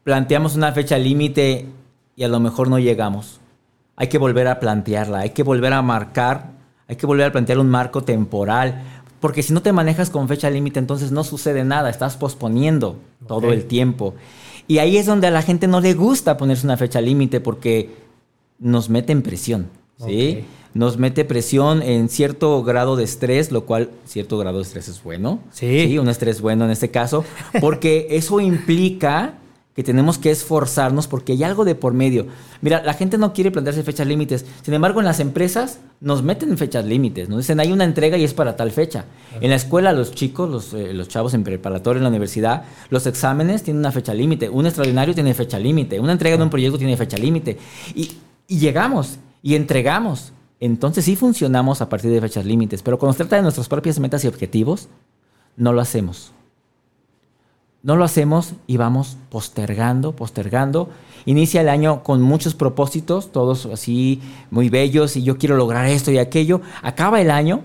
[0.04, 1.66] planteamos una fecha límite
[2.18, 3.40] y a lo mejor no llegamos.
[3.96, 6.52] Hay que volver a plantearla, hay que volver a marcar,
[6.90, 8.84] hay que volver a plantear un marco temporal,
[9.22, 12.98] porque si no te manejas con fecha límite, entonces no sucede nada, estás posponiendo
[13.30, 14.14] todo el tiempo.
[14.68, 17.96] Y ahí es donde a la gente no le gusta ponerse una fecha límite porque
[18.60, 19.70] nos mete en presión,
[20.06, 20.44] ¿sí?
[20.74, 25.04] Nos mete presión en cierto grado de estrés, lo cual cierto grado de estrés es
[25.04, 25.40] bueno.
[25.52, 25.98] Sí.
[25.98, 27.26] un estrés bueno en este caso,
[27.60, 29.36] porque eso implica
[29.80, 32.28] que tenemos que esforzarnos porque hay algo de por medio.
[32.62, 34.46] Mira, la gente no quiere plantearse fechas límites.
[34.62, 37.30] Sin embargo, en las empresas nos meten fechas límites.
[37.30, 39.06] Nos dicen, hay una entrega y es para tal fecha.
[39.40, 43.08] En la escuela, los chicos, los, eh, los chavos en preparatoria, en la universidad, los
[43.08, 44.50] exámenes tienen una fecha límite.
[44.50, 45.98] Un extraordinario tiene fecha límite.
[45.98, 47.58] Una entrega de un proyecto tiene fecha límite.
[47.96, 48.12] Y,
[48.50, 50.34] y llegamos y entregamos.
[50.60, 52.82] Entonces sí funcionamos a partir de fechas límites.
[52.82, 54.90] Pero cuando se trata de nuestras propias metas y objetivos,
[55.56, 56.34] no lo hacemos.
[57.82, 60.90] No lo hacemos y vamos postergando, postergando.
[61.26, 66.12] Inicia el año con muchos propósitos, todos así muy bellos y yo quiero lograr esto
[66.12, 66.62] y aquello.
[66.82, 67.62] Acaba el año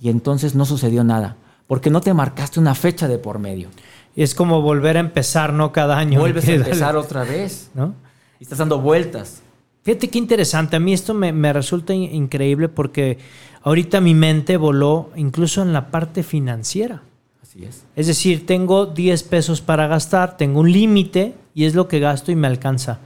[0.00, 1.36] y entonces no sucedió nada,
[1.68, 3.68] porque no te marcaste una fecha de por medio.
[4.16, 5.70] Y es como volver a empezar, ¿no?
[5.70, 6.18] Cada año.
[6.18, 7.94] Vuelves a empezar otra vez ¿no?
[8.40, 9.39] y estás dando vueltas.
[9.82, 10.76] Fíjate qué interesante.
[10.76, 13.18] A mí esto me, me resulta in- increíble porque
[13.62, 17.02] ahorita mi mente voló incluso en la parte financiera.
[17.42, 17.84] Así es.
[17.96, 22.30] Es decir, tengo 10 pesos para gastar, tengo un límite y es lo que gasto
[22.30, 22.98] y me alcanza.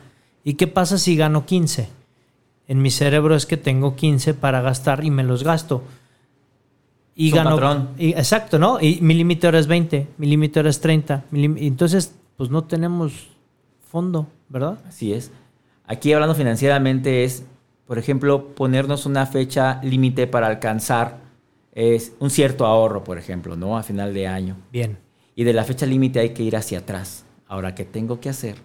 [0.42, 1.88] ¿Y qué pasa si gano 15?
[2.66, 5.82] En mi cerebro es que tengo 15 para gastar y me los gasto.
[7.14, 7.56] Y Es un gano.
[7.98, 8.80] y- exacto, ¿no?
[8.80, 11.24] Y mi límite ahora es 20, mi límite ahora es 30.
[11.30, 13.28] mi lim- y entonces, pues no tenemos
[13.90, 14.78] fondo, ¿verdad?
[14.88, 15.30] Así es.
[15.86, 17.44] Aquí hablando financieramente es,
[17.86, 21.24] por ejemplo, ponernos una fecha límite para alcanzar
[21.74, 23.76] es un cierto ahorro, por ejemplo, ¿no?
[23.76, 24.56] A final de año.
[24.72, 24.96] Bien.
[25.34, 27.24] Y de la fecha límite hay que ir hacia atrás.
[27.48, 28.56] Ahora, ¿qué tengo que hacer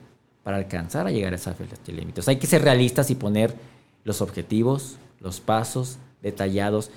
[0.44, 2.22] para alcanzar a llegar a esa fecha límite?
[2.22, 3.56] O sea, hay que ser realistas y poner
[4.04, 6.92] los objetivos, los pasos detallados.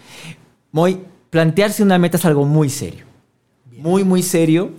[0.71, 3.07] Muy, plantearse una meta es algo muy serio.
[3.71, 4.71] Muy, muy serio.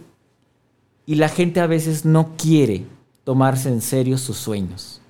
[1.08, 2.86] Y la gente a veces no quiere
[3.24, 5.02] tomarse en serio sus sueños.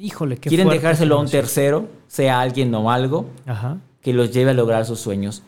[0.00, 3.76] Híjole, qué Quieren fuerte dejárselo a un tercero, sea alguien o algo, Ajá.
[4.00, 5.42] que los lleve a lograr sus sueños.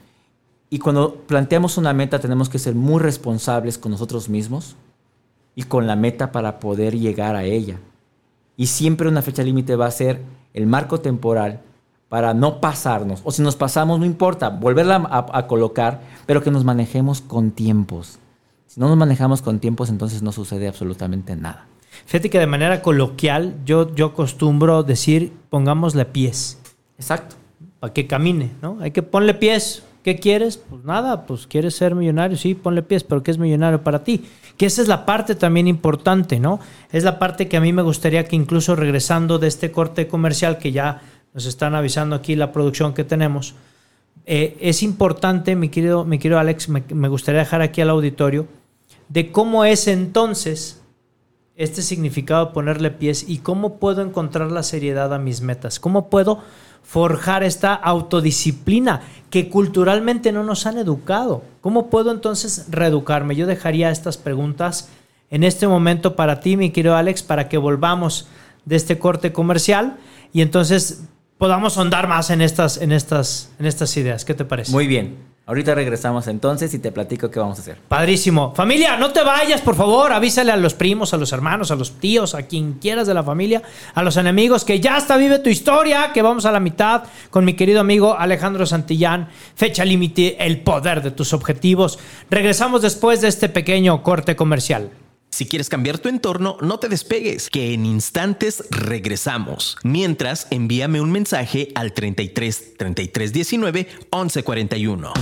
[0.69, 4.77] Y cuando planteamos una meta tenemos que ser muy responsables con nosotros mismos
[5.55, 7.79] y con la meta para poder llegar a ella.
[8.59, 10.21] Y siempre una fecha límite va a ser
[10.53, 11.61] el marco temporal
[12.11, 13.23] para no pasarnos.
[13.25, 17.53] O si nos pasamos, no importa, volverla a, a colocar, pero que nos manejemos con
[17.53, 18.19] tiempos.
[18.67, 21.69] Si no nos manejamos con tiempos, entonces no sucede absolutamente nada.
[22.07, 26.59] Fíjate que de manera coloquial yo, yo acostumbro decir pongámosle pies
[26.99, 27.37] Exacto.
[27.81, 28.79] para que camine, ¿no?
[28.81, 29.83] Hay que ponle pies.
[30.03, 30.57] ¿Qué quieres?
[30.57, 34.25] Pues nada, pues quieres ser millonario, sí, ponle pies, pero ¿qué es millonario para ti?
[34.57, 36.59] Que esa es la parte también importante, ¿no?
[36.91, 40.59] Es la parte que a mí me gustaría que incluso regresando de este corte comercial
[40.59, 41.03] que ya
[41.35, 43.55] nos están avisando aquí la producción que tenemos,
[44.27, 48.49] eh, es importante, mi querido, mi querido Alex, me, me gustaría dejar aquí al auditorio,
[49.09, 50.82] de cómo es entonces
[51.57, 56.09] este significado de ponerle pies y cómo puedo encontrar la seriedad a mis metas, cómo
[56.09, 56.41] puedo
[56.83, 61.43] forjar esta autodisciplina que culturalmente no nos han educado.
[61.61, 63.37] ¿Cómo puedo entonces reeducarme?
[63.37, 64.89] Yo dejaría estas preguntas
[65.31, 68.27] en este momento para ti, mi querido Alex, para que volvamos
[68.65, 69.97] de este corte comercial
[70.33, 71.05] y entonces
[71.39, 74.25] podamos ahondar más en estas, en estas, en estas ideas.
[74.25, 74.73] ¿Qué te parece?
[74.73, 75.32] Muy bien.
[75.53, 77.77] Ahorita regresamos entonces y te platico qué vamos a hacer.
[77.87, 78.55] Padrísimo.
[78.55, 80.11] Familia, no te vayas, por favor.
[80.11, 83.23] Avísale a los primos, a los hermanos, a los tíos, a quien quieras de la
[83.23, 83.63] familia,
[83.93, 87.45] a los enemigos, que ya está vive tu historia, que vamos a la mitad con
[87.45, 89.29] mi querido amigo Alejandro Santillán.
[89.55, 91.99] Fecha límite, el poder de tus objetivos.
[92.31, 94.89] Regresamos después de este pequeño corte comercial.
[95.33, 99.79] Si quieres cambiar tu entorno, no te despegues, que en instantes regresamos.
[99.83, 105.13] Mientras, envíame un mensaje al 33 33 19 11 41.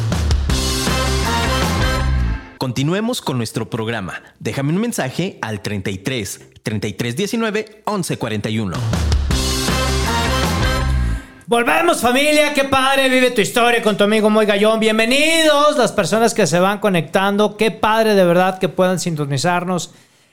[2.59, 4.21] Continuemos con nuestro programa.
[4.41, 8.77] Déjame un mensaje al 33 33 19 11 41.
[11.51, 14.79] Volvemos familia, qué padre, vive tu historia con tu amigo Moy Gallón.
[14.79, 19.93] Bienvenidos las personas que se van conectando, qué padre de verdad que puedan sintonizarnos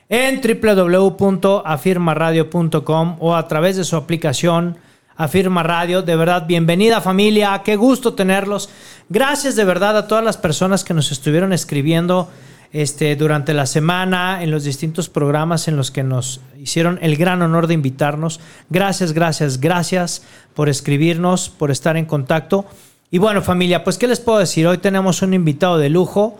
[0.10, 4.78] en www.afirmaradio.com o a través de su aplicación
[5.16, 6.04] Afirma Radio.
[6.04, 8.70] De verdad, bienvenida familia, qué gusto tenerlos.
[9.10, 12.30] Gracias de verdad a todas las personas que nos estuvieron escribiendo
[12.74, 17.42] este, durante la semana en los distintos programas en los que nos hicieron el gran
[17.42, 18.40] honor de invitarnos.
[18.70, 22.66] Gracias, gracias, gracias por escribirnos, por estar en contacto.
[23.10, 24.68] Y bueno familia, pues ¿qué les puedo decir?
[24.68, 26.40] Hoy tenemos un invitado de lujo,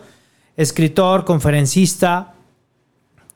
[0.56, 2.34] escritor, conferencista,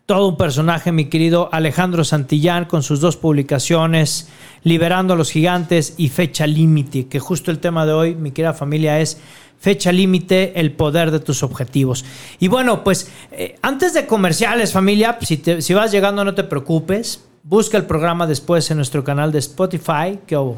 [0.04, 4.28] todo un personaje, mi querido Alejandro Santillán, con sus dos publicaciones,
[4.64, 8.52] Liberando a los Gigantes y Fecha Límite, que justo el tema de hoy, mi querida
[8.52, 9.18] familia, es
[9.62, 12.04] Fecha Límite, el poder de tus objetivos.
[12.40, 17.24] Y bueno, pues eh, antes de comerciales, familia, si, si vas llegando no te preocupes,
[17.44, 20.56] busca el programa después en nuestro canal de Spotify, que hoy,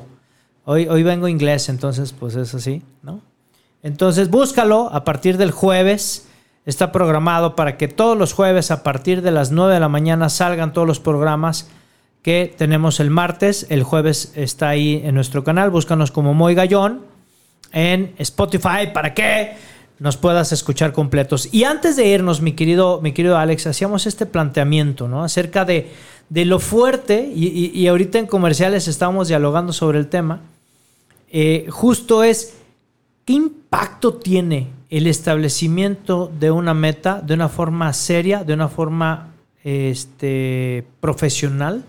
[0.64, 3.21] hoy vengo inglés, entonces pues es así, ¿no?
[3.83, 6.27] Entonces búscalo a partir del jueves
[6.64, 10.31] está programado para que todos los jueves a partir de las 9 de la mañana
[10.31, 11.69] salgan todos los programas
[12.23, 13.67] que tenemos el martes.
[13.69, 15.69] El jueves está ahí en nuestro canal.
[15.69, 17.12] Búscanos como Moy Gallón
[17.75, 19.53] en Spotify para que
[19.99, 21.49] nos puedas escuchar completos.
[21.53, 25.23] Y antes de irnos, mi querido, mi querido Alex, hacíamos este planteamiento ¿no?
[25.23, 25.91] acerca de,
[26.31, 30.41] de lo fuerte, y, ahorita en comerciales estamos dialogando sobre el tema.
[31.31, 32.55] Eh, justo es,
[33.25, 39.35] ¿qué impacto tiene el establecimiento de una meta de una forma seria, de una forma
[39.65, 41.85] este, profesional,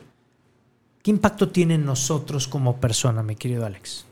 [1.04, 4.06] ¿qué impacto tiene en nosotros como persona, mi querido Alex?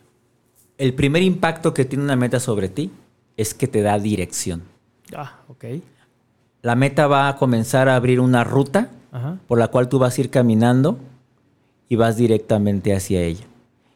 [0.84, 2.91] El primer impacto que tiene una meta sobre ti
[3.38, 4.63] es que te da dirección.
[5.15, 5.63] Ah, ok.
[6.62, 8.89] La meta va a comenzar a abrir una ruta
[9.48, 10.98] por la cual tú vas a ir caminando
[11.88, 13.46] y vas directamente hacia ella.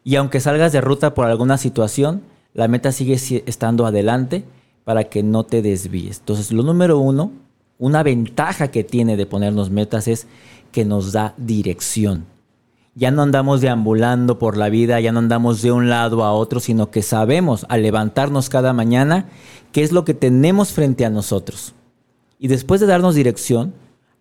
[0.02, 2.22] Y aunque salgas de ruta por alguna situación,
[2.54, 4.44] la meta sigue estando adelante
[4.84, 6.20] para que no te desvíes.
[6.20, 7.32] Entonces, lo número uno,
[7.76, 10.26] una ventaja que tiene de ponernos metas es
[10.72, 12.24] que nos da dirección.
[12.98, 16.58] Ya no andamos deambulando por la vida, ya no andamos de un lado a otro,
[16.58, 19.28] sino que sabemos al levantarnos cada mañana
[19.70, 21.74] qué es lo que tenemos frente a nosotros.
[22.40, 23.72] Y después de darnos dirección,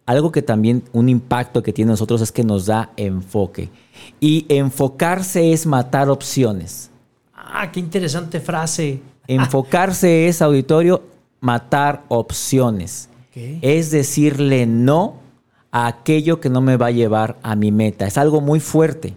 [0.05, 3.71] algo que también un impacto que tiene nosotros es que nos da enfoque.
[4.19, 6.91] Y enfocarse es matar opciones.
[7.33, 9.01] Ah, qué interesante frase.
[9.27, 11.01] Enfocarse es, auditorio,
[11.41, 13.09] matar opciones.
[13.33, 15.15] Es decirle no
[15.71, 18.08] a aquello que no me va a llevar a mi meta.
[18.08, 19.13] Es algo muy fuerte.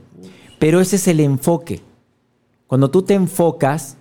[0.58, 1.82] Pero ese es el enfoque.
[2.66, 3.96] Cuando tú te enfocas,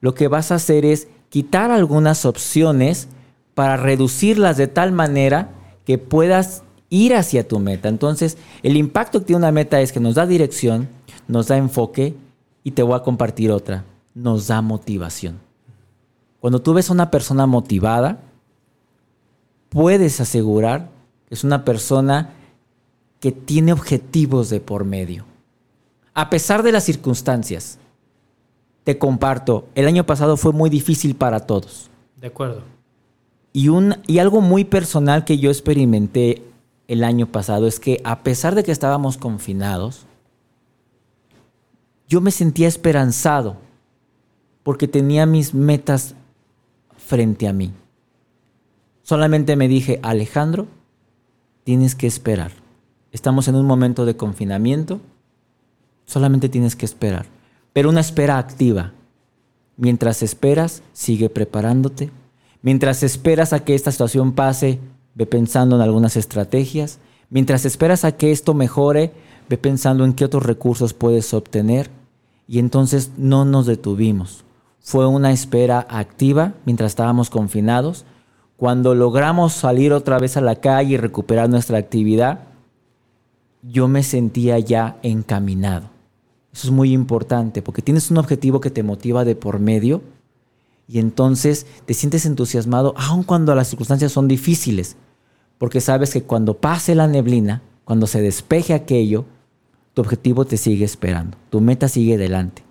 [0.00, 3.08] lo que vas a hacer es quitar algunas opciones
[3.54, 5.50] para reducirlas de tal manera
[5.84, 7.88] que puedas ir hacia tu meta.
[7.88, 10.88] Entonces, el impacto que tiene una meta es que nos da dirección,
[11.28, 12.16] nos da enfoque
[12.64, 13.84] y te voy a compartir otra,
[14.14, 15.38] nos da motivación.
[16.40, 18.20] Cuando tú ves a una persona motivada,
[19.68, 20.88] puedes asegurar
[21.30, 22.34] es una persona
[23.20, 25.24] que tiene objetivos de por medio.
[26.12, 27.78] A pesar de las circunstancias,
[28.84, 31.88] te comparto, el año pasado fue muy difícil para todos.
[32.20, 32.62] De acuerdo.
[33.52, 36.42] Y, un, y algo muy personal que yo experimenté
[36.88, 40.06] el año pasado es que a pesar de que estábamos confinados,
[42.08, 43.56] yo me sentía esperanzado
[44.64, 46.16] porque tenía mis metas
[46.96, 47.72] frente a mí.
[49.02, 50.66] Solamente me dije, Alejandro,
[51.70, 52.50] tienes que esperar.
[53.12, 55.00] Estamos en un momento de confinamiento,
[56.04, 57.26] solamente tienes que esperar.
[57.72, 58.90] Pero una espera activa.
[59.76, 62.10] Mientras esperas, sigue preparándote.
[62.60, 64.80] Mientras esperas a que esta situación pase,
[65.14, 66.98] ve pensando en algunas estrategias.
[67.28, 69.12] Mientras esperas a que esto mejore,
[69.48, 71.88] ve pensando en qué otros recursos puedes obtener.
[72.48, 74.42] Y entonces no nos detuvimos
[74.80, 78.06] fue una espera activa mientras estábamos confinados.
[78.60, 82.40] Cuando logramos salir otra vez a la calle y recuperar nuestra actividad,
[83.62, 85.88] yo me sentía ya encaminado.
[86.52, 90.02] Eso es muy importante porque tienes un objetivo que te motiva de por medio
[90.86, 94.98] Y entonces te sientes entusiasmado aun cuando las circunstancias son difíciles,
[95.56, 99.24] porque sabes que cuando pase la neblina, cuando se despeje aquello,
[99.94, 102.62] tu objetivo te sigue esperando, tu meta sigue delante.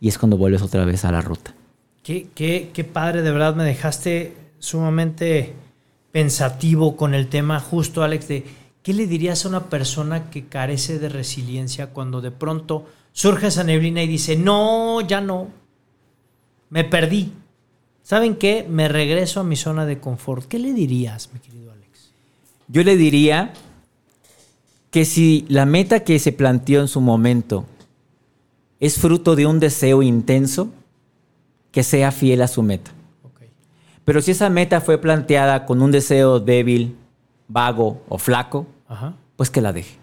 [0.00, 1.54] Y es cuando vuelves otra vez a la ruta.
[2.02, 5.54] Qué, qué padre, de verdad me dejaste sumamente
[6.12, 8.44] pensativo con el tema justo, Alex, de
[8.82, 13.64] qué le dirías a una persona que carece de resiliencia cuando de pronto surge esa
[13.64, 15.48] neblina y dice, no, ya no,
[16.70, 17.32] me perdí.
[18.02, 18.66] ¿Saben qué?
[18.68, 20.46] Me regreso a mi zona de confort.
[20.46, 22.12] ¿Qué le dirías, mi querido Alex?
[22.68, 23.52] Yo le diría
[24.90, 27.66] que si la meta que se planteó en su momento
[28.80, 30.70] es fruto de un deseo intenso,
[31.70, 32.92] que sea fiel a su meta.
[34.08, 36.96] Pero si esa meta fue planteada con un deseo débil,
[37.46, 38.66] vago o flaco,
[39.36, 39.98] pues que la deje.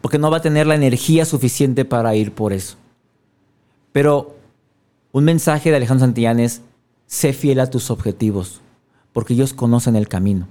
[0.00, 2.76] Porque no va a tener la energía suficiente para ir por eso.
[3.92, 4.34] Pero
[5.12, 6.62] un mensaje de Alejandro Santillán es,
[7.06, 8.62] sé fiel a tus objetivos,
[9.12, 10.48] porque ellos conocen el camino.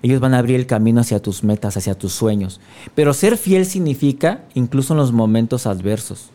[0.00, 2.60] Ellos van a abrir el camino hacia tus metas, hacia tus sueños.
[2.94, 6.30] Pero ser fiel significa, incluso en los momentos adversos,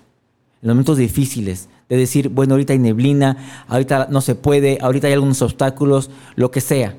[0.61, 3.35] en los momentos difíciles, de decir, bueno, ahorita hay neblina,
[3.67, 6.95] ahorita no se puede, ahorita hay algunos obstáculos, lo que sea.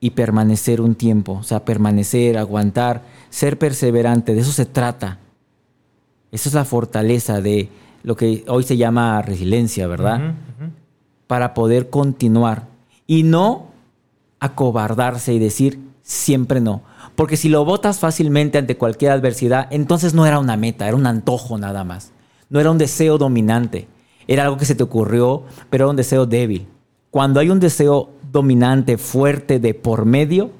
[0.00, 5.16] Y permanecer un tiempo, o sea, permanecer, aguantar, ser perseverante, de eso se trata.
[6.30, 7.70] Esa es la fortaleza de
[8.02, 10.34] lo que hoy se llama resiliencia, ¿verdad?
[11.26, 12.66] Para poder continuar
[13.06, 13.68] y no
[14.40, 16.82] acobardarse y decir siempre no.
[17.14, 21.06] Porque si lo votas fácilmente ante cualquier adversidad, entonces no era una meta, era un
[21.06, 22.12] antojo nada más
[22.50, 23.88] no era un deseo dominante,
[24.26, 26.66] era algo que se te ocurrió, pero era un deseo débil.
[27.10, 30.50] Cuando hay un deseo dominante, fuerte, de por medio,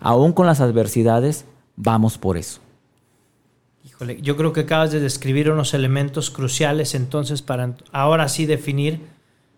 [0.00, 1.44] aún con las adversidades,
[1.76, 2.60] vamos por eso.
[3.84, 9.00] Híjole, yo creo que acabas de describir unos elementos cruciales entonces para ahora sí definir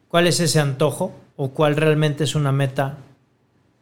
[0.09, 2.99] cuál es ese antojo o cuál realmente es una meta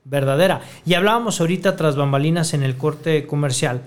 [0.05, 0.63] verdadera.
[0.87, 3.83] Y hablábamos ahorita tras bambalinas en el corte comercial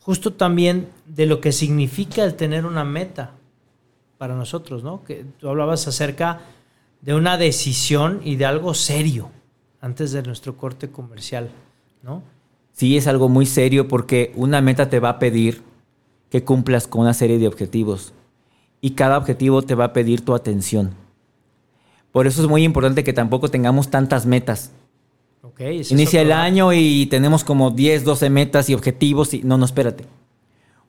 [0.00, 3.32] justo también de lo que significa el tener una meta
[4.18, 5.04] para nosotros, ¿no?
[5.04, 6.40] Que tú hablabas acerca
[7.00, 9.30] de una decisión y de algo serio
[9.80, 11.50] antes de nuestro corte comercial,
[12.02, 12.22] ¿no?
[12.72, 15.62] Sí, es algo muy serio porque una meta te va a pedir
[16.30, 18.12] que cumplas con una serie de objetivos
[18.80, 20.94] y cada objetivo te va a pedir tu atención.
[22.12, 24.72] Por eso es muy importante que tampoco tengamos tantas metas.
[25.90, 29.34] Inicia el año y tenemos como 10, 12 metas y objetivos.
[29.34, 30.04] Y, no, no, espérate.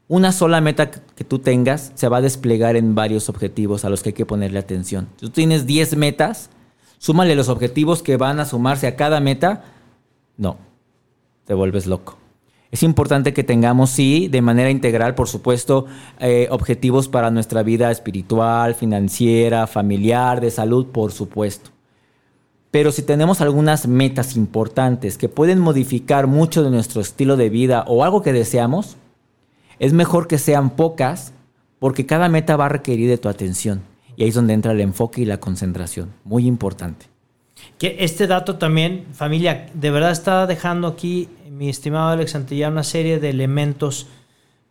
[0.08, 4.04] Una sola meta que tú tengas se va a desplegar en varios objetivos a los
[4.04, 5.08] que hay que ponerle atención.
[5.16, 6.50] Si tú tienes 10 metas,
[6.98, 9.64] súmale los objetivos que van a sumarse a cada meta.
[10.38, 10.58] No,
[11.46, 12.18] te vuelves loco.
[12.72, 15.86] Es importante que tengamos, sí, de manera integral, por supuesto,
[16.20, 21.72] eh, objetivos para nuestra vida espiritual, financiera, familiar, de salud, por supuesto.
[22.72, 27.84] Pero si tenemos algunas metas importantes que pueden modificar mucho de nuestro estilo de vida
[27.88, 28.96] o algo que deseamos,
[29.78, 31.34] es mejor que sean pocas
[31.80, 33.82] porque cada meta va a requerir de tu atención.
[34.16, 36.14] Y ahí es donde entra el enfoque y la concentración.
[36.24, 37.08] Muy importante.
[37.78, 43.20] Que este dato también, familia, de verdad está dejando aquí, mi estimado Alex una serie
[43.20, 44.08] de elementos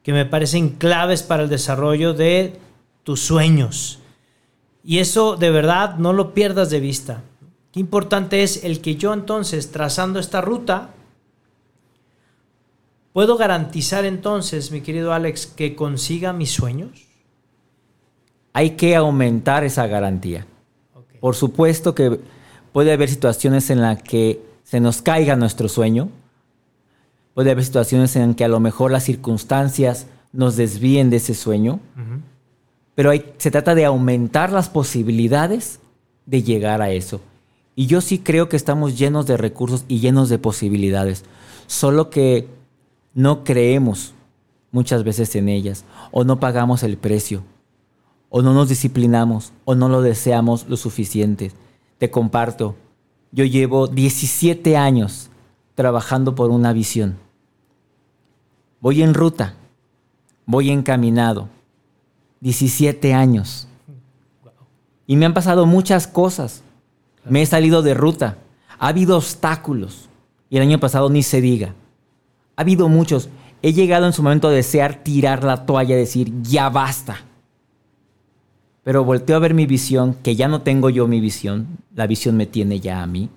[0.03, 2.55] que me parecen claves para el desarrollo de
[3.03, 3.99] tus sueños.
[4.83, 7.23] Y eso de verdad no lo pierdas de vista.
[7.73, 10.91] Qué importante es el que yo entonces, trazando esta ruta,
[13.13, 17.07] puedo garantizar entonces, mi querido Alex, que consiga mis sueños.
[18.53, 20.47] Hay que aumentar esa garantía.
[21.21, 22.19] Por supuesto que
[22.73, 26.09] puede haber situaciones en las que se nos caiga nuestro sueño.
[27.35, 31.79] Puede haber situaciones en que a lo mejor las circunstancias nos desvíen de ese sueño.
[32.97, 35.79] Pero se trata de aumentar las posibilidades
[36.27, 37.21] de llegar a eso.
[37.75, 41.25] Y yo sí creo que estamos llenos de recursos y llenos de posibilidades,
[41.67, 42.49] solo que
[43.15, 44.15] no creemos
[44.73, 47.43] muchas veces en ellas, o no pagamos el precio,
[48.29, 51.53] o no nos disciplinamos, o no lo deseamos lo suficiente.
[51.99, 52.77] Te comparto,
[53.33, 55.31] yo llevo 17 años
[55.75, 57.17] trabajando por una visión.
[58.81, 59.55] Voy en ruta,
[60.47, 61.49] voy encaminado.
[62.41, 63.69] 17 años.
[65.07, 66.63] Y me han pasado muchas cosas.
[67.25, 68.39] Me he salido de ruta.
[68.79, 70.09] Ha habido obstáculos.
[70.49, 71.75] Y el año pasado ni se diga.
[72.57, 73.29] Ha habido muchos.
[73.63, 77.19] He llegado en su momento a desear tirar la toalla, decir, ya basta.
[78.83, 81.79] Pero volteo a ver mi visión, que ya no tengo yo mi visión.
[81.95, 83.29] La visión me tiene ya a mí.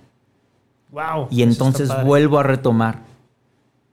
[0.91, 1.27] Wow.
[1.29, 3.01] Y entonces vuelvo a retomar.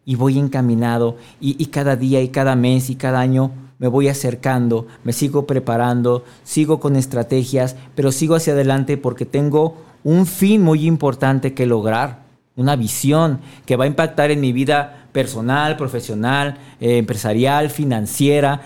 [0.04, 1.16] Y voy encaminado.
[1.40, 5.46] Y, y cada día y cada mes y cada año me voy acercando, me sigo
[5.46, 11.64] preparando, sigo con estrategias, pero sigo hacia adelante porque tengo un fin muy importante que
[11.64, 12.24] lograr,
[12.56, 18.60] una visión que va a impactar en mi vida personal, profesional, eh, empresarial, financiera,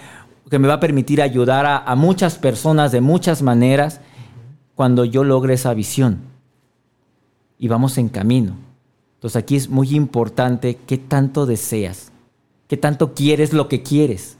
[0.50, 4.00] que me va a permitir ayudar a, a muchas personas de muchas maneras
[4.74, 6.22] cuando yo logre esa visión.
[7.56, 8.56] Y vamos en camino.
[9.14, 12.10] Entonces aquí es muy importante qué tanto deseas,
[12.66, 14.38] qué tanto quieres lo que quieres.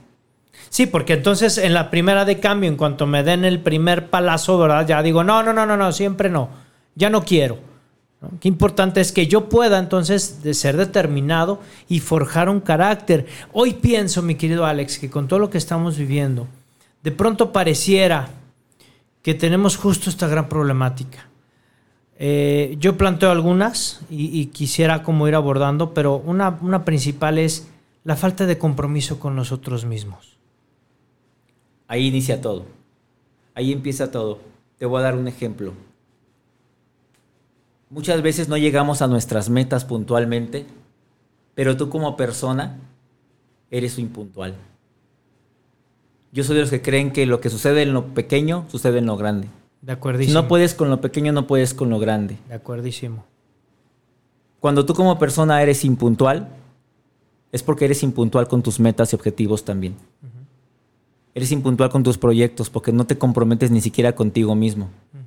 [0.69, 4.57] Sí, porque entonces en la primera de cambio, en cuanto me den el primer palazo,
[4.57, 4.87] ¿verdad?
[4.87, 6.49] Ya digo, no, no, no, no, no, siempre no.
[6.95, 7.57] Ya no quiero.
[8.21, 8.31] ¿no?
[8.39, 13.25] Qué importante es que yo pueda entonces de ser determinado y forjar un carácter.
[13.53, 16.47] Hoy pienso, mi querido Alex, que con todo lo que estamos viviendo,
[17.03, 18.29] de pronto pareciera
[19.21, 21.27] que tenemos justo esta gran problemática.
[22.17, 27.67] Eh, yo planteo algunas y, quisiera como ir abordando, pero una, una principal es
[28.03, 30.34] la falta de compromiso con nosotros mismos.
[31.87, 32.65] Ahí inicia todo.
[33.53, 34.39] Ahí empieza todo.
[34.77, 35.73] Te voy a dar un ejemplo.
[37.89, 40.65] Muchas veces no llegamos a nuestras metas puntualmente,
[41.53, 42.79] pero tú como persona
[43.69, 44.55] eres impuntual.
[46.31, 49.05] Yo soy de los que creen que lo que sucede en lo pequeño sucede en
[49.05, 49.47] lo grande.
[49.81, 50.39] De acuerdísimo.
[50.39, 52.37] Si no puedes con lo pequeño, no puedes con lo grande.
[52.49, 53.23] De acuerdísimo.
[54.59, 56.49] Cuando tú como persona eres impuntual,
[57.51, 59.95] es porque eres impuntual con tus metas y objetivos también.
[61.35, 64.85] Eres impuntual con tus proyectos porque no te comprometes ni siquiera contigo mismo.
[64.85, 65.21] Uh -huh.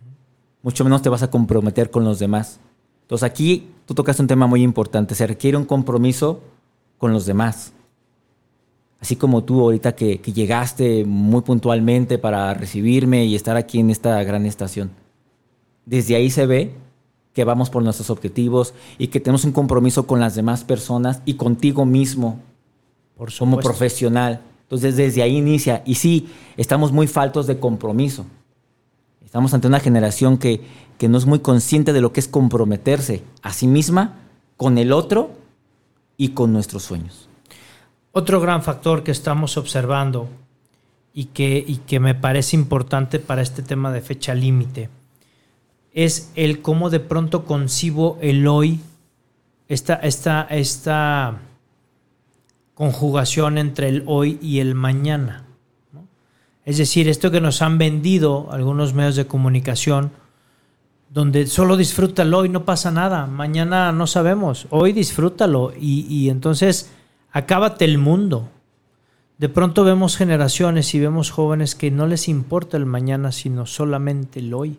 [0.63, 2.59] Mucho menos te vas a comprometer con los demás.
[3.03, 5.15] Entonces aquí tú tocas un tema muy importante.
[5.15, 6.41] Se requiere un compromiso
[6.97, 7.75] con los demás.
[9.01, 13.91] Así como tú ahorita que, que llegaste muy puntualmente para recibirme y estar aquí en
[13.91, 14.91] esta gran estación.
[15.87, 16.75] Desde ahí se ve
[17.35, 21.35] que vamos por nuestros objetivos y que tenemos un compromiso con las demás personas y
[21.35, 22.41] contigo mismo
[23.17, 24.41] por como profesional.
[24.69, 25.83] Entonces desde ahí inicia.
[25.87, 28.27] Y sí, estamos muy faltos de compromiso.
[29.25, 30.61] Estamos ante una generación que,
[30.99, 34.17] que no es muy consciente de lo que es comprometerse a sí misma,
[34.59, 35.31] con el otro
[36.19, 37.31] y con nuestros sueños.
[38.13, 40.29] Otro gran factor que estamos observando
[41.15, 44.91] y que, y que me parece importante para este tema de fecha límite
[45.93, 48.81] es el cómo de pronto concibo el hoy,
[49.69, 51.39] esta, esta, esta
[52.79, 55.47] conjugación entre el hoy y el mañana.
[56.65, 60.13] Es decir, esto que nos han vendido algunos medios de comunicación,
[61.11, 66.93] donde solo disfrútalo hoy, no pasa nada, mañana no sabemos, hoy disfrútalo y, y entonces
[67.33, 68.49] acábate el mundo.
[69.39, 74.39] De pronto vemos generaciones y vemos jóvenes que no les importa el mañana, sino solamente
[74.39, 74.79] el hoy.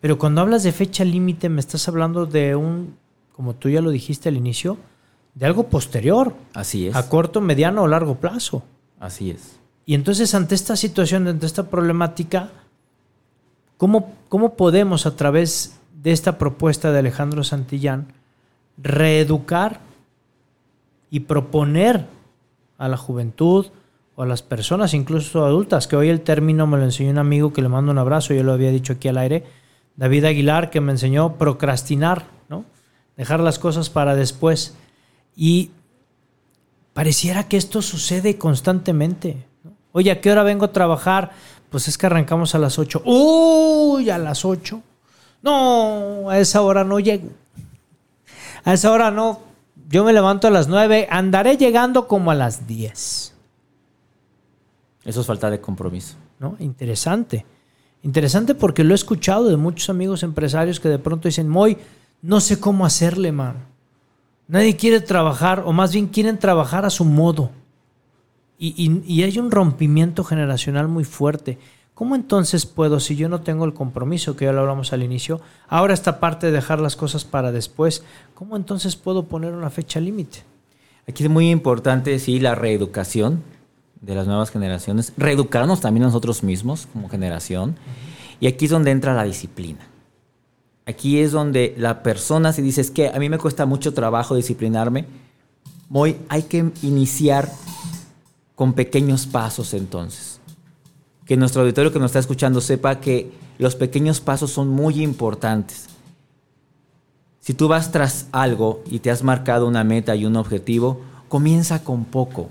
[0.00, 2.96] Pero cuando hablas de fecha límite, me estás hablando de un,
[3.36, 4.78] como tú ya lo dijiste al inicio,
[5.38, 6.34] de algo posterior.
[6.52, 6.96] Así es.
[6.96, 8.64] A corto, mediano o largo plazo.
[8.98, 9.56] Así es.
[9.86, 12.50] Y entonces, ante esta situación, ante esta problemática,
[13.76, 18.08] ¿cómo, cómo podemos, a través de esta propuesta de Alejandro Santillán,
[18.76, 19.80] reeducar
[21.10, 22.06] y proponer
[22.76, 23.66] a la juventud
[24.16, 27.52] o a las personas, incluso adultas, que hoy el término me lo enseñó un amigo
[27.52, 29.44] que le mando un abrazo, yo lo había dicho aquí al aire,
[29.96, 32.64] David Aguilar, que me enseñó procrastinar, ¿no?
[33.16, 34.76] Dejar las cosas para después.
[35.40, 35.70] Y
[36.94, 39.46] pareciera que esto sucede constantemente.
[39.92, 41.30] Oye, ¿a qué hora vengo a trabajar?
[41.70, 43.02] Pues es que arrancamos a las 8.
[43.04, 44.10] ¡Uy!
[44.10, 44.82] A las 8.
[45.40, 47.30] No, a esa hora no llego.
[48.64, 49.40] A esa hora no.
[49.88, 51.06] Yo me levanto a las 9.
[51.08, 53.32] Andaré llegando como a las 10.
[55.04, 56.16] Eso es falta de compromiso.
[56.40, 56.56] ¿No?
[56.58, 57.46] Interesante.
[58.02, 61.78] Interesante porque lo he escuchado de muchos amigos empresarios que de pronto dicen, Moy,
[62.22, 63.77] no sé cómo hacerle, man.
[64.48, 67.50] Nadie quiere trabajar, o más bien quieren trabajar a su modo.
[68.58, 71.58] Y, y, y, hay un rompimiento generacional muy fuerte.
[71.94, 75.40] ¿Cómo entonces puedo, si yo no tengo el compromiso, que ya lo hablamos al inicio,
[75.68, 78.02] ahora esta parte de dejar las cosas para después,
[78.34, 80.42] ¿cómo entonces puedo poner una fecha límite?
[81.06, 83.42] Aquí es muy importante, sí, la reeducación
[84.00, 87.70] de las nuevas generaciones, reeducarnos también nosotros mismos como generación.
[87.70, 88.18] Uh -huh.
[88.40, 89.87] Y aquí es donde entra la disciplina.
[90.88, 95.04] Aquí es donde la persona, si dices que a mí me cuesta mucho trabajo disciplinarme,
[95.90, 97.52] muy, hay que iniciar
[98.54, 100.40] con pequeños pasos entonces.
[101.26, 105.88] Que nuestro auditorio que nos está escuchando sepa que los pequeños pasos son muy importantes.
[107.40, 111.84] Si tú vas tras algo y te has marcado una meta y un objetivo, comienza
[111.84, 112.48] con poco.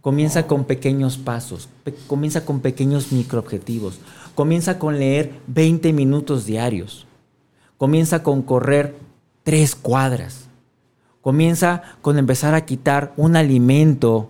[0.00, 1.68] Comienza con pequeños pasos,
[2.08, 4.00] comienza con pequeños microobjetivos,
[4.34, 7.07] comienza con leer 20 minutos diarios,
[7.78, 8.96] comienza con correr
[9.44, 10.48] tres cuadras,
[11.22, 14.28] comienza con empezar a quitar un alimento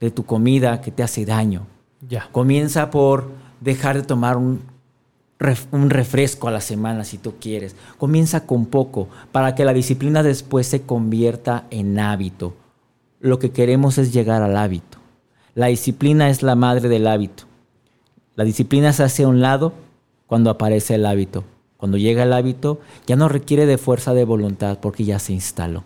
[0.00, 1.66] de tu comida que te hace daño.
[2.08, 2.28] Ya.
[2.32, 3.30] Comienza por
[3.60, 4.60] dejar de tomar un,
[5.38, 7.76] ref- un refresco a la semana si tú quieres.
[7.98, 12.54] Comienza con poco para que la disciplina después se convierta en hábito.
[13.20, 14.98] Lo que queremos es llegar al hábito.
[15.54, 17.44] La disciplina es la madre del hábito.
[18.36, 19.72] La disciplina se hace a un lado
[20.26, 21.44] cuando aparece el hábito.
[21.84, 25.84] Cuando llega el hábito, ya no requiere de fuerza de voluntad porque ya se instaló.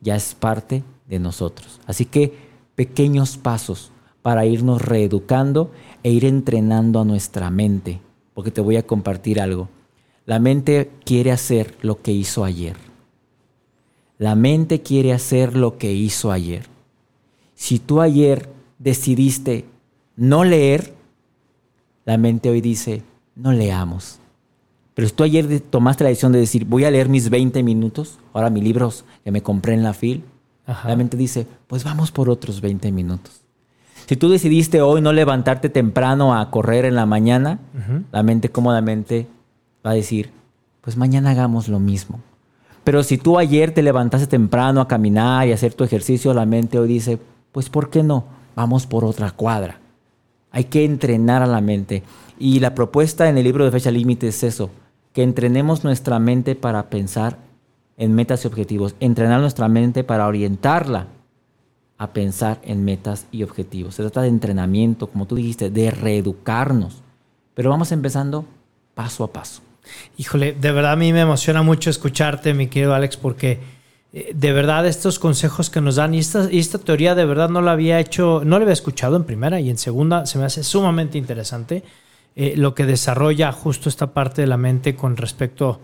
[0.00, 1.80] Ya es parte de nosotros.
[1.84, 2.32] Así que
[2.76, 3.90] pequeños pasos
[4.22, 5.72] para irnos reeducando
[6.04, 7.98] e ir entrenando a nuestra mente.
[8.34, 9.68] Porque te voy a compartir algo.
[10.26, 12.76] La mente quiere hacer lo que hizo ayer.
[14.18, 16.68] La mente quiere hacer lo que hizo ayer.
[17.56, 18.48] Si tú ayer
[18.78, 19.64] decidiste
[20.14, 20.94] no leer,
[22.04, 23.02] la mente hoy dice,
[23.34, 24.20] no leamos.
[24.96, 28.18] Pero si tú ayer tomaste la decisión de decir, voy a leer mis 20 minutos,
[28.32, 30.24] ahora mis libros que me compré en la FIL,
[30.66, 30.88] Ajá.
[30.88, 33.42] la mente dice, pues vamos por otros 20 minutos.
[34.06, 38.04] Si tú decidiste hoy no levantarte temprano a correr en la mañana, Ujú.
[38.10, 39.26] la mente cómodamente
[39.84, 40.30] va a decir,
[40.80, 42.20] pues mañana hagamos lo mismo.
[42.82, 46.78] Pero si tú ayer te levantaste temprano a caminar y hacer tu ejercicio, la mente
[46.78, 47.18] hoy dice,
[47.52, 48.24] pues ¿por qué no?
[48.54, 49.78] Vamos por otra cuadra.
[50.52, 52.02] Hay que entrenar a la mente.
[52.38, 54.70] Y la propuesta en el libro de fecha límite es eso,
[55.16, 57.38] que entrenemos nuestra mente para pensar
[57.96, 61.06] en metas y objetivos, entrenar nuestra mente para orientarla
[61.96, 63.94] a pensar en metas y objetivos.
[63.94, 67.02] Se trata de entrenamiento, como tú dijiste, de reeducarnos.
[67.54, 68.44] Pero vamos empezando
[68.94, 69.62] paso a paso.
[70.18, 73.58] Híjole, de verdad a mí me emociona mucho escucharte, mi querido Alex, porque
[74.12, 77.48] eh, de verdad estos consejos que nos dan y esta, y esta teoría de verdad
[77.48, 80.44] no la había hecho, no la había escuchado en primera y en segunda se me
[80.44, 81.84] hace sumamente interesante
[82.38, 85.80] eh, lo que desarrolla justo esta parte de la mente con respecto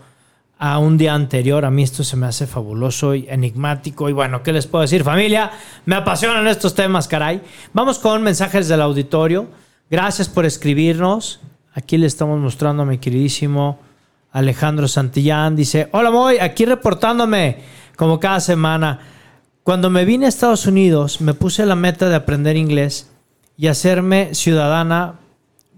[0.59, 1.65] a un día anterior.
[1.65, 4.07] A mí esto se me hace fabuloso y enigmático.
[4.07, 5.03] Y bueno, ¿qué les puedo decir?
[5.03, 5.51] Familia,
[5.85, 7.41] me apasionan estos temas, caray.
[7.73, 9.47] Vamos con mensajes del auditorio.
[9.89, 11.41] Gracias por escribirnos.
[11.73, 13.79] Aquí le estamos mostrando a mi queridísimo
[14.31, 15.55] Alejandro Santillán.
[15.55, 17.57] Dice, hola Moy, aquí reportándome
[17.95, 18.99] como cada semana.
[19.63, 23.09] Cuando me vine a Estados Unidos, me puse la meta de aprender inglés
[23.57, 25.15] y hacerme ciudadana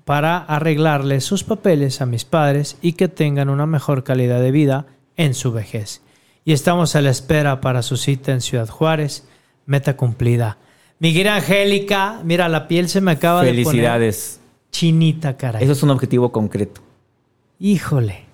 [0.06, 4.86] para arreglarle sus papeles a mis padres y que tengan una mejor calidad de vida
[5.18, 6.02] en su vejez.
[6.46, 9.28] Y estamos a la espera para su cita en Ciudad Juárez.
[9.66, 10.60] Meta cumplida.
[11.00, 14.40] Mi querida Angélica, mira, la piel se me acaba de poner Felicidades.
[14.72, 15.64] chinita, caray.
[15.64, 16.82] Eso es un objetivo concreto.
[17.60, 18.26] Híjole.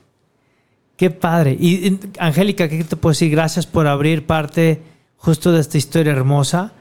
[0.98, 1.56] Qué padre.
[1.58, 3.32] Y y, Angélica, ¿qué te puedo decir?
[3.32, 4.82] Gracias por abrir parte
[5.16, 6.74] justo de esta historia hermosa.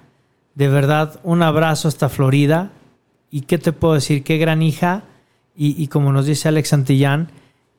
[0.57, 2.72] De verdad, un abrazo hasta Florida.
[3.31, 4.22] ¿Y qué te puedo decir?
[4.24, 5.05] Qué gran hija.
[5.57, 7.31] Y, y como nos dice Alex Santillán,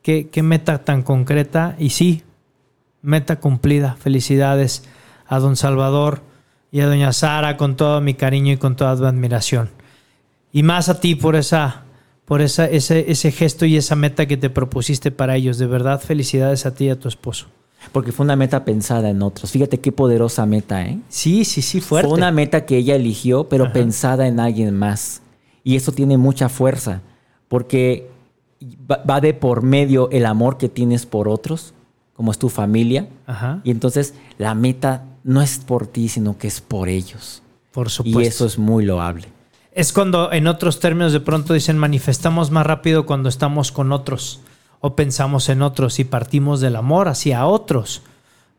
[0.02, 1.76] qué, qué meta tan concreta.
[1.80, 2.24] Y sí,
[3.02, 3.96] meta cumplida.
[4.00, 4.84] Felicidades
[5.28, 6.22] a don Salvador
[6.72, 9.70] y a doña Sara con todo mi cariño y con toda mi admiración.
[10.54, 11.84] Y más a ti por esa
[12.32, 15.58] por esa, ese, ese gesto y esa meta que te propusiste para ellos.
[15.58, 17.48] De verdad, felicidades a ti y a tu esposo.
[17.92, 19.52] Porque fue una meta pensada en otros.
[19.52, 21.00] Fíjate qué poderosa meta, ¿eh?
[21.10, 22.08] Sí, sí, sí, fuerte.
[22.08, 23.74] Fue una meta que ella eligió, pero Ajá.
[23.74, 25.22] pensada en alguien más.
[25.64, 27.02] Y eso tiene mucha fuerza,
[27.48, 28.10] porque
[28.90, 31.74] va de por medio el amor que tienes por otros,
[32.14, 33.08] como es tu familia.
[33.26, 37.42] Ajá, Y entonces la meta no es por ti, sino que es por ellos.
[37.72, 38.22] por supuesto.
[38.22, 39.28] Y eso es muy loable.
[39.72, 44.42] Es cuando en otros términos de pronto dicen manifestamos más rápido cuando estamos con otros
[44.82, 48.02] o pensamos en otros y partimos del amor hacia otros.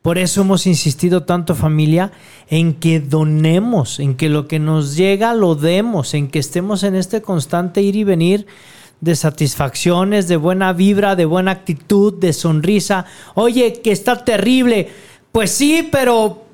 [0.03, 2.11] Por eso hemos insistido tanto familia
[2.48, 6.96] en que donemos, en que lo que nos llega lo demos, en que estemos en
[6.96, 8.46] este constante ir y venir
[9.00, 13.07] de satisfacciones, de buena vibra, de buena actitud, de sonrisa.
[13.34, 14.90] Oye, que está terrible.
[15.30, 16.44] Pues sí, pero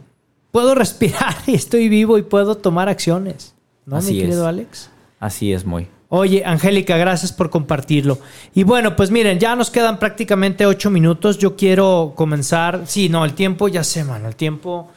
[0.50, 3.54] puedo respirar y estoy vivo y puedo tomar acciones.
[3.86, 4.48] ¿No, Así mi querido es.
[4.48, 4.90] Alex?
[5.20, 5.88] Así es, muy.
[6.10, 8.18] Oye, Angélica, gracias por compartirlo.
[8.54, 11.36] Y bueno, pues miren, ya nos quedan prácticamente ocho minutos.
[11.36, 12.84] Yo quiero comenzar.
[12.86, 14.88] Sí, no, el tiempo, ya sé, mano, el tiempo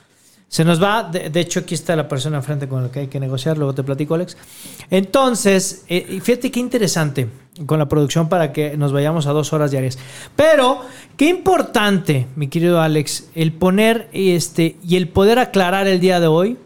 [0.47, 1.03] se nos va.
[1.03, 3.57] De, hecho, aquí está la persona enfrente con la que hay que negociar.
[3.57, 4.37] Luego te platico, Alex.
[4.89, 7.27] Entonces, eh, fíjate qué interesante
[7.65, 9.97] con la producción para que nos vayamos a dos horas diarias.
[10.37, 10.79] Pero,
[11.17, 16.27] qué importante, mi querido Alex, el poner este y el poder aclarar el día de
[16.27, 16.57] hoy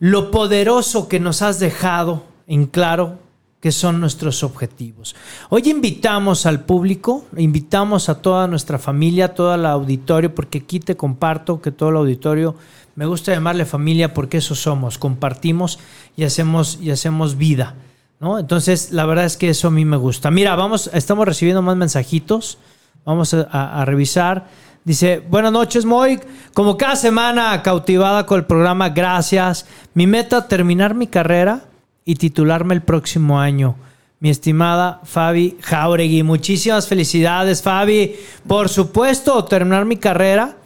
[0.00, 3.18] lo poderoso que nos has dejado en claro
[3.60, 5.16] que son nuestros objetivos.
[5.48, 10.78] Hoy invitamos al público, invitamos a toda nuestra familia, a todo el auditorio, porque aquí
[10.78, 12.54] te comparto que todo el auditorio,
[12.94, 15.78] me gusta llamarle familia porque eso somos, compartimos
[16.16, 17.74] y hacemos, y hacemos vida.
[18.20, 18.38] ¿no?
[18.38, 20.30] Entonces, la verdad es que eso a mí me gusta.
[20.30, 22.58] Mira, vamos, estamos recibiendo más mensajitos,
[23.04, 24.48] vamos a, revisar.
[24.84, 26.20] Dice, buenas noches, Moy.
[26.54, 29.66] Como cada semana, cautivada con el programa, gracias.
[29.94, 31.64] Mi meta, terminar mi carrera
[32.08, 33.76] y titularme el próximo año.
[34.18, 36.22] Mi estimada Fabi Jauregui.
[36.22, 38.16] Muchísimas felicidades, Fabi.
[38.46, 40.56] Por supuesto, terminar mi carrera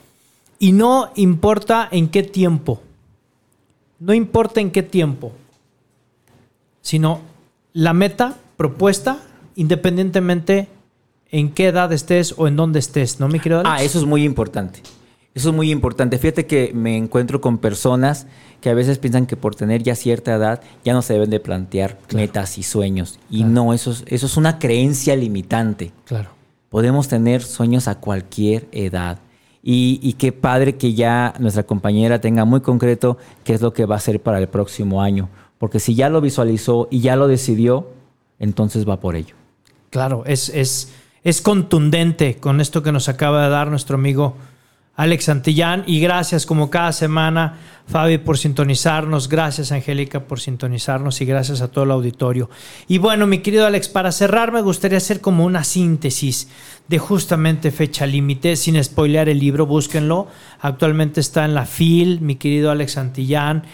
[0.60, 2.80] y no importa en qué tiempo.
[3.98, 5.32] No importa en qué tiempo.
[6.80, 7.22] Sino
[7.72, 9.18] la meta propuesta,
[9.56, 10.68] independientemente
[11.32, 13.64] en qué edad estés o en dónde estés, ¿no, mi querido?
[13.64, 14.80] Ah, eso es muy importante.
[15.34, 16.18] Eso es muy importante.
[16.18, 18.26] Fíjate que me encuentro con personas
[18.60, 21.40] que a veces piensan que por tener ya cierta edad ya no se deben de
[21.40, 23.18] plantear metas y sueños.
[23.30, 23.52] Y Claro.
[23.52, 25.92] no, eso es, eso es una creencia limitante.
[26.04, 26.30] Claro.
[26.68, 29.18] Podemos tener sueños a cualquier edad.
[29.62, 33.86] Y, y qué padre que ya nuestra compañera tenga muy concreto qué es lo que
[33.86, 35.28] va a hacer para el próximo año.
[35.58, 37.88] Porque si ya lo visualizó y ya lo decidió,
[38.38, 39.34] entonces va por ello.
[39.90, 44.34] Claro, es, es, es contundente con esto que nos acaba de dar nuestro amigo
[44.94, 45.84] Alex Santillán.
[45.86, 49.28] Y gracias como cada semana, Fabi, por sintonizarnos.
[49.28, 51.20] Gracias, Angélica, por sintonizarnos.
[51.20, 52.50] Y gracias a todo el auditorio.
[52.88, 56.48] Y bueno, mi querido Alex, para cerrar me gustaría hacer como una síntesis
[56.88, 60.28] de justamente fecha límite, sin spoilear el libro, búsquenlo.
[60.60, 63.64] Actualmente está en la FIL, mi querido Alex Santillán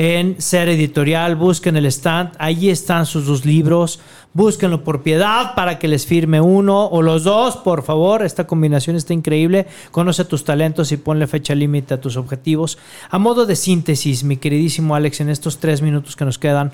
[0.00, 3.98] en Ser Editorial, busquen el stand, ahí están sus dos libros,
[4.32, 8.94] búsquenlo por piedad para que les firme uno o los dos, por favor, esta combinación
[8.94, 12.78] está increíble, conoce tus talentos y ponle fecha límite a tus objetivos.
[13.10, 16.70] A modo de síntesis, mi queridísimo Alex, en estos tres minutos que nos quedan,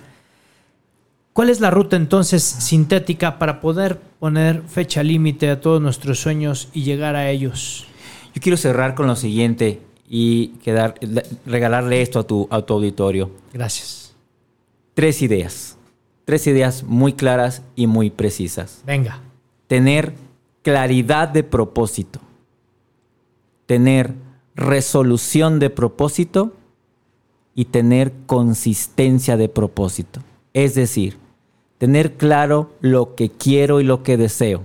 [1.33, 6.69] ¿cuál es la ruta entonces sintética para poder poner fecha límite a todos nuestros sueños
[6.75, 7.87] y llegar a ellos?
[8.35, 10.95] Yo quiero cerrar con lo siguiente y quedar,
[11.47, 13.31] regalarle esto a tu, a tu auditorio.
[13.53, 14.15] Gracias.
[14.95, 15.77] Tres ideas.
[16.25, 18.83] Tres ideas muy claras y muy precisas.
[18.87, 19.21] Venga.
[19.67, 20.15] Tener
[20.63, 22.21] claridad de propósito.
[23.67, 24.15] Tener
[24.55, 26.53] resolución de propósito
[27.55, 30.21] y tener consistencia de propósito.
[30.53, 31.19] Es decir,
[31.79, 34.63] tener claro lo que quiero y lo que deseo.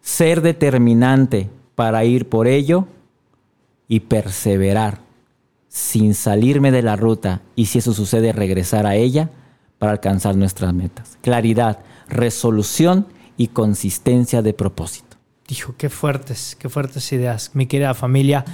[0.00, 2.86] Ser determinante para ir por ello
[3.88, 5.00] y perseverar
[5.68, 9.30] sin salirme de la ruta y si eso sucede regresar a ella
[9.78, 11.18] para alcanzar nuestras metas.
[11.20, 13.06] Claridad, resolución
[13.36, 15.16] y consistencia de propósito.
[15.48, 18.44] Dijo, qué fuertes, qué fuertes ideas, mi querida familia.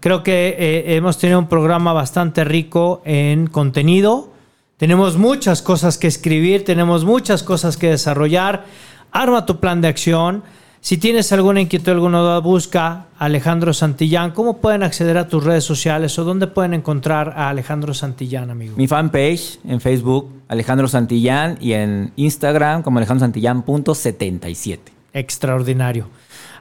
[0.00, 4.32] Creo que eh, hemos tenido un programa bastante rico en contenido.
[4.76, 8.64] Tenemos muchas cosas que escribir, tenemos muchas cosas que desarrollar.
[9.12, 10.42] Arma tu plan de acción.
[10.84, 14.32] Si tienes alguna inquietud, alguna duda, busca a Alejandro Santillán.
[14.32, 18.74] ¿Cómo pueden acceder a tus redes sociales o dónde pueden encontrar a Alejandro Santillán, amigo?
[18.76, 24.80] Mi fanpage en Facebook, Alejandro Santillán, y en Instagram como alejandrosantillán.77.
[25.12, 26.08] Extraordinario.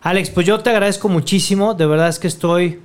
[0.03, 1.73] Alex, pues yo te agradezco muchísimo.
[1.73, 2.79] De verdad es que estoy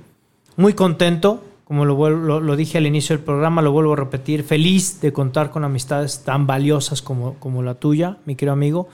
[0.55, 1.43] muy contento.
[1.67, 4.45] Como lo, dije al inicio del programa, lo vuelvo a repetir.
[4.45, 8.87] Feliz de contar con amistades tan valiosas como, como la tuya, mi querido amigo.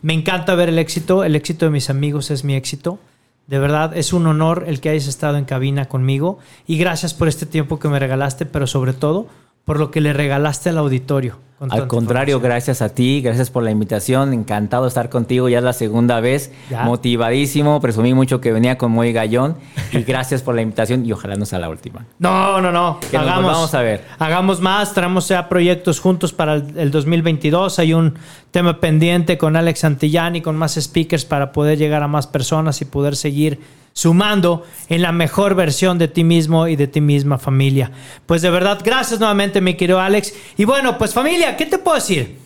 [0.00, 1.24] Me encanta ver el éxito.
[1.24, 3.00] El éxito de mis amigos es mi éxito.
[3.48, 6.38] De verdad, es un honor el que hayas estado en cabina conmigo.
[6.68, 9.26] Y gracias por este tiempo que me regalaste, pero sobre todo
[9.70, 11.36] por lo que le regalaste al auditorio.
[11.60, 15.64] Al contrario, gracias a ti, gracias por la invitación, encantado de estar contigo, ya es
[15.64, 16.82] la segunda vez, Ya.
[16.82, 19.54] motivadísimo, presumí mucho que venía con muy gallón
[19.92, 22.04] y gracias por la invitación y ojalá no sea la última.
[22.18, 22.98] No, no, no.
[23.12, 24.04] Que nos volvamos a ver.
[24.18, 27.78] Hagamos más, traemos ya proyectos juntos para el, el 2022.
[27.78, 28.14] Hay un
[28.50, 32.82] tema pendiente con Alex Santillán y con más speakers para poder llegar a más personas
[32.82, 33.60] y poder seguir
[33.92, 37.90] sumando en la mejor versión de ti mismo y de ti misma familia.
[38.26, 40.32] Pues de verdad, gracias nuevamente mi querido Alex.
[40.56, 42.38] Y bueno, pues familia, ¿qué te puedo decir?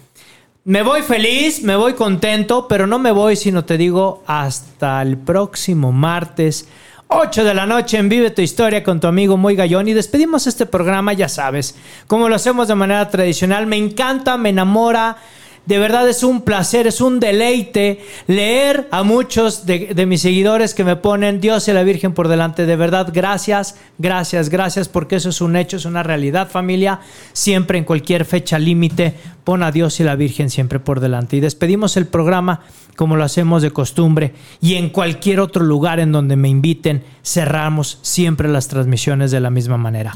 [0.64, 5.18] Me voy feliz, me voy contento, pero no me voy sino te digo hasta el
[5.18, 6.66] próximo martes.
[7.09, 10.47] 8 de la noche en Vive tu Historia con tu amigo Muy Gallón y despedimos
[10.47, 11.76] este programa, ya sabes,
[12.07, 13.66] como lo hacemos de manera tradicional.
[13.66, 15.18] Me encanta, me enamora,
[15.67, 20.85] de verdad es un placer, es un deleite leer a muchos de, mis seguidores que
[20.85, 22.67] me ponen Dios y la Virgen por delante.
[22.67, 27.01] De verdad, gracias, gracias, gracias, porque eso es un hecho, es una realidad, familia.
[27.33, 31.37] Siempre en cualquier fecha límite, pon a Dios y la Virgen siempre por delante.
[31.37, 32.61] Y despedimos el programa
[32.97, 37.99] como lo hacemos de costumbre y en cualquier otro lugar en donde me inviten, cerramos
[38.03, 40.15] siempre las transmisiones de la misma manera.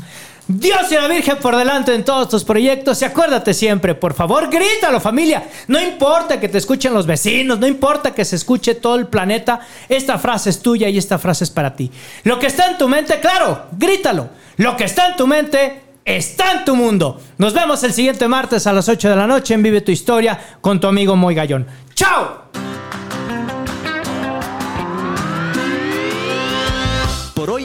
[0.49, 4.49] Dios y la Virgen por delante en todos tus proyectos y acuérdate siempre, por favor,
[4.49, 5.47] grítalo familia.
[5.67, 9.61] No importa que te escuchen los vecinos, no importa que se escuche todo el planeta,
[9.91, 11.93] esta frase es tuya y esta frase es para ti.
[12.25, 14.31] Lo que está en tu mente, claro, grítalo.
[14.57, 17.21] Lo que está en tu mente está en tu mundo.
[17.37, 20.39] Nos vemos el siguiente martes a las 8 de la noche en Vive tu Historia
[20.63, 21.67] con tu amigo Moy Gallón.
[21.95, 22.49] ¡Chao!